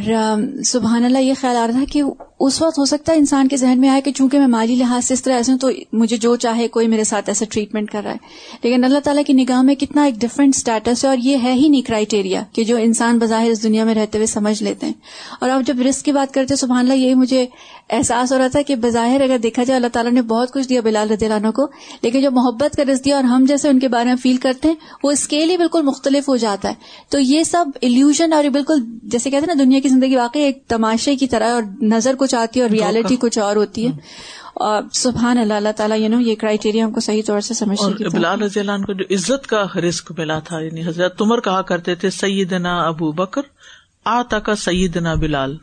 سبحان 0.65 1.05
اللہ، 1.05 1.19
یہ 1.19 1.35
خیال 1.41 1.57
آ 1.57 1.67
رہا 1.67 1.75
تھا 1.75 1.85
کہ 1.93 2.03
اس 2.41 2.63
وقت 2.63 2.79
ہو 2.79 2.85
سکتا 2.85 3.13
ہے 3.13 3.19
انسان 3.19 3.49
کے 3.49 3.57
ذہن 3.57 3.81
میں 3.81 3.89
آئے 3.89 4.01
کہ 4.01 4.13
چونکہ 4.13 4.39
میں 4.39 4.47
مالی 4.47 4.77
لحاظ 4.77 5.05
سے 5.05 5.15
اس 5.15 5.23
طرح 5.23 5.35
ایسے 5.35 5.53
ہوں 5.53 5.59
تو 5.59 5.71
مجھے 5.93 6.17
جو 6.17 6.37
چاہے 6.37 6.69
کوئی 6.69 6.89
میرے 6.89 7.05
ساتھ 7.05 7.31
ایسا 7.31 7.45
ٹریٹمنٹ 7.51 7.91
کر 7.91 8.03
رہا 8.05 8.11
ہے۔ 8.11 8.17
لیکن 8.63 8.85
اللہ 8.85 8.99
تعالیٰ 8.99 9.23
کی 9.27 9.33
نگاہ 9.33 9.63
میں 9.63 9.75
کتنا 9.75 10.03
ایک 10.03 10.15
ڈفرینٹ 10.15 10.57
اسٹیٹس 10.57 11.05
ہے 11.05 11.09
اور 11.09 11.17
یہ 11.19 11.37
ہے 11.43 11.53
ہی 11.53 11.69
نہیں 11.69 11.83
کرائٹیریا 11.83 12.43
کہ 12.53 12.65
جو 12.65 12.77
انسان 12.77 13.19
بظاہر 13.19 13.51
اس 13.51 13.63
دنیا 13.63 13.85
میں 13.85 13.95
رہتے 13.95 14.19
ہوئے 14.19 14.27
سمجھ 14.27 14.63
لیتے 14.63 14.87
ہیں۔ 14.87 14.93
اور 15.41 15.51
اب 15.51 15.63
جب 15.67 15.81
رسک 15.81 16.05
کی 16.05 16.13
بات 16.13 16.35
کرتے 16.35 16.57
سبحان 16.57 16.79
اللہ، 16.79 16.95
یہی 16.95 17.15
مجھے 17.15 17.47
احساس 17.91 18.33
ہو 18.33 18.39
رہا 18.39 18.49
تھا 18.49 18.63
کہ 18.63 18.77
بظاہر 18.77 19.21
اگر 19.21 19.39
دیکھا 19.39 19.65
جائے، 19.65 19.77
اللہ 19.77 19.89
تعالیٰ 19.93 20.13
نے 20.13 20.23
بہت 20.23 20.53
کچھ 20.53 20.69
دیا 20.69 20.81
بلال 20.81 21.11
رضی 21.11 21.27
اللہ 21.27 21.37
عنہ 21.37 21.51
کو، 21.51 21.67
لیکن 22.03 22.21
جو 22.21 22.31
محبت 22.31 22.77
کا 22.77 22.83
رس 22.93 23.05
دیا 23.05 23.17
اور 23.17 23.25
ہم 23.25 23.45
جیسے 23.49 23.69
ان 23.69 23.79
کے 23.79 23.89
بارے 23.89 24.05
میں 24.05 24.17
فیل 24.17 24.37
کرتے 24.37 24.69
ہیں، 24.69 24.75
وہ 25.03 25.11
اسکیل 25.11 25.51
ہی 25.51 25.57
بالکل 25.57 25.83
مختلف 25.83 26.29
ہو 26.29 26.37
جاتا 26.37 26.69
ہے۔ 26.69 26.75
تو 27.09 27.19
یہ 27.19 27.43
سب 27.43 27.65
الوژن 27.83 28.33
اور 28.33 28.45
بالکل 28.45 28.75
جیسے 29.03 29.31
کہتے 29.31 29.47
ہیں 29.47 29.55
نا 29.55 29.62
دنیا 29.65 29.81
کی 29.81 29.89
زندگی 29.89 30.17
واقعی 30.17 30.43
ایک 30.43 30.67
تماشے 30.69 31.17
کی 31.17 31.27
طرح 31.27 31.55
اور 31.55 31.63
نظر 31.83 32.15
کچھ 32.19 32.35
آتی 32.35 32.61
ہے 32.61 32.65
اور 32.65 32.71
ریالٹی 32.71 33.17
کچھ 33.21 33.39
اور 33.39 33.57
ہوتی 33.57 33.87
ہے۔ 33.87 33.93
اور 34.55 34.83
سبحان 34.93 35.39
اللہ 35.39 35.55
اللہ 35.55 35.73
تعالیٰ 35.77 36.01
یو 36.01 36.09
نو 36.09 36.21
یہ 36.21 36.35
کرائٹیریا 36.35 36.85
ہم 36.85 36.93
کو 36.93 37.01
صحیح 37.01 37.23
طور 37.27 37.41
سے 37.41 37.55
سمجھنے 37.55 38.09
بلال 38.09 38.43
رضی 38.43 38.61
اللہ 38.61 38.73
عنہ 38.73 38.85
کو 38.85 38.93
جو 38.93 39.05
عزت 39.11 39.47
کا 39.47 39.65
رسک 39.89 40.13
ملا 40.19 40.39
تھا 40.39 40.61
یعنی 40.61 40.87
حضرت 40.87 41.23
عمر 41.23 41.41
کہا 41.41 41.63
کرتے 41.63 41.95
تھے 41.95 42.11
سیدنا 42.11 42.83
ابو 42.87 43.13
بکر 43.13 43.43
آتا 44.05 44.39
کا 44.39 44.55
سیدنا 44.55 45.15
بلال۔ 45.15 45.57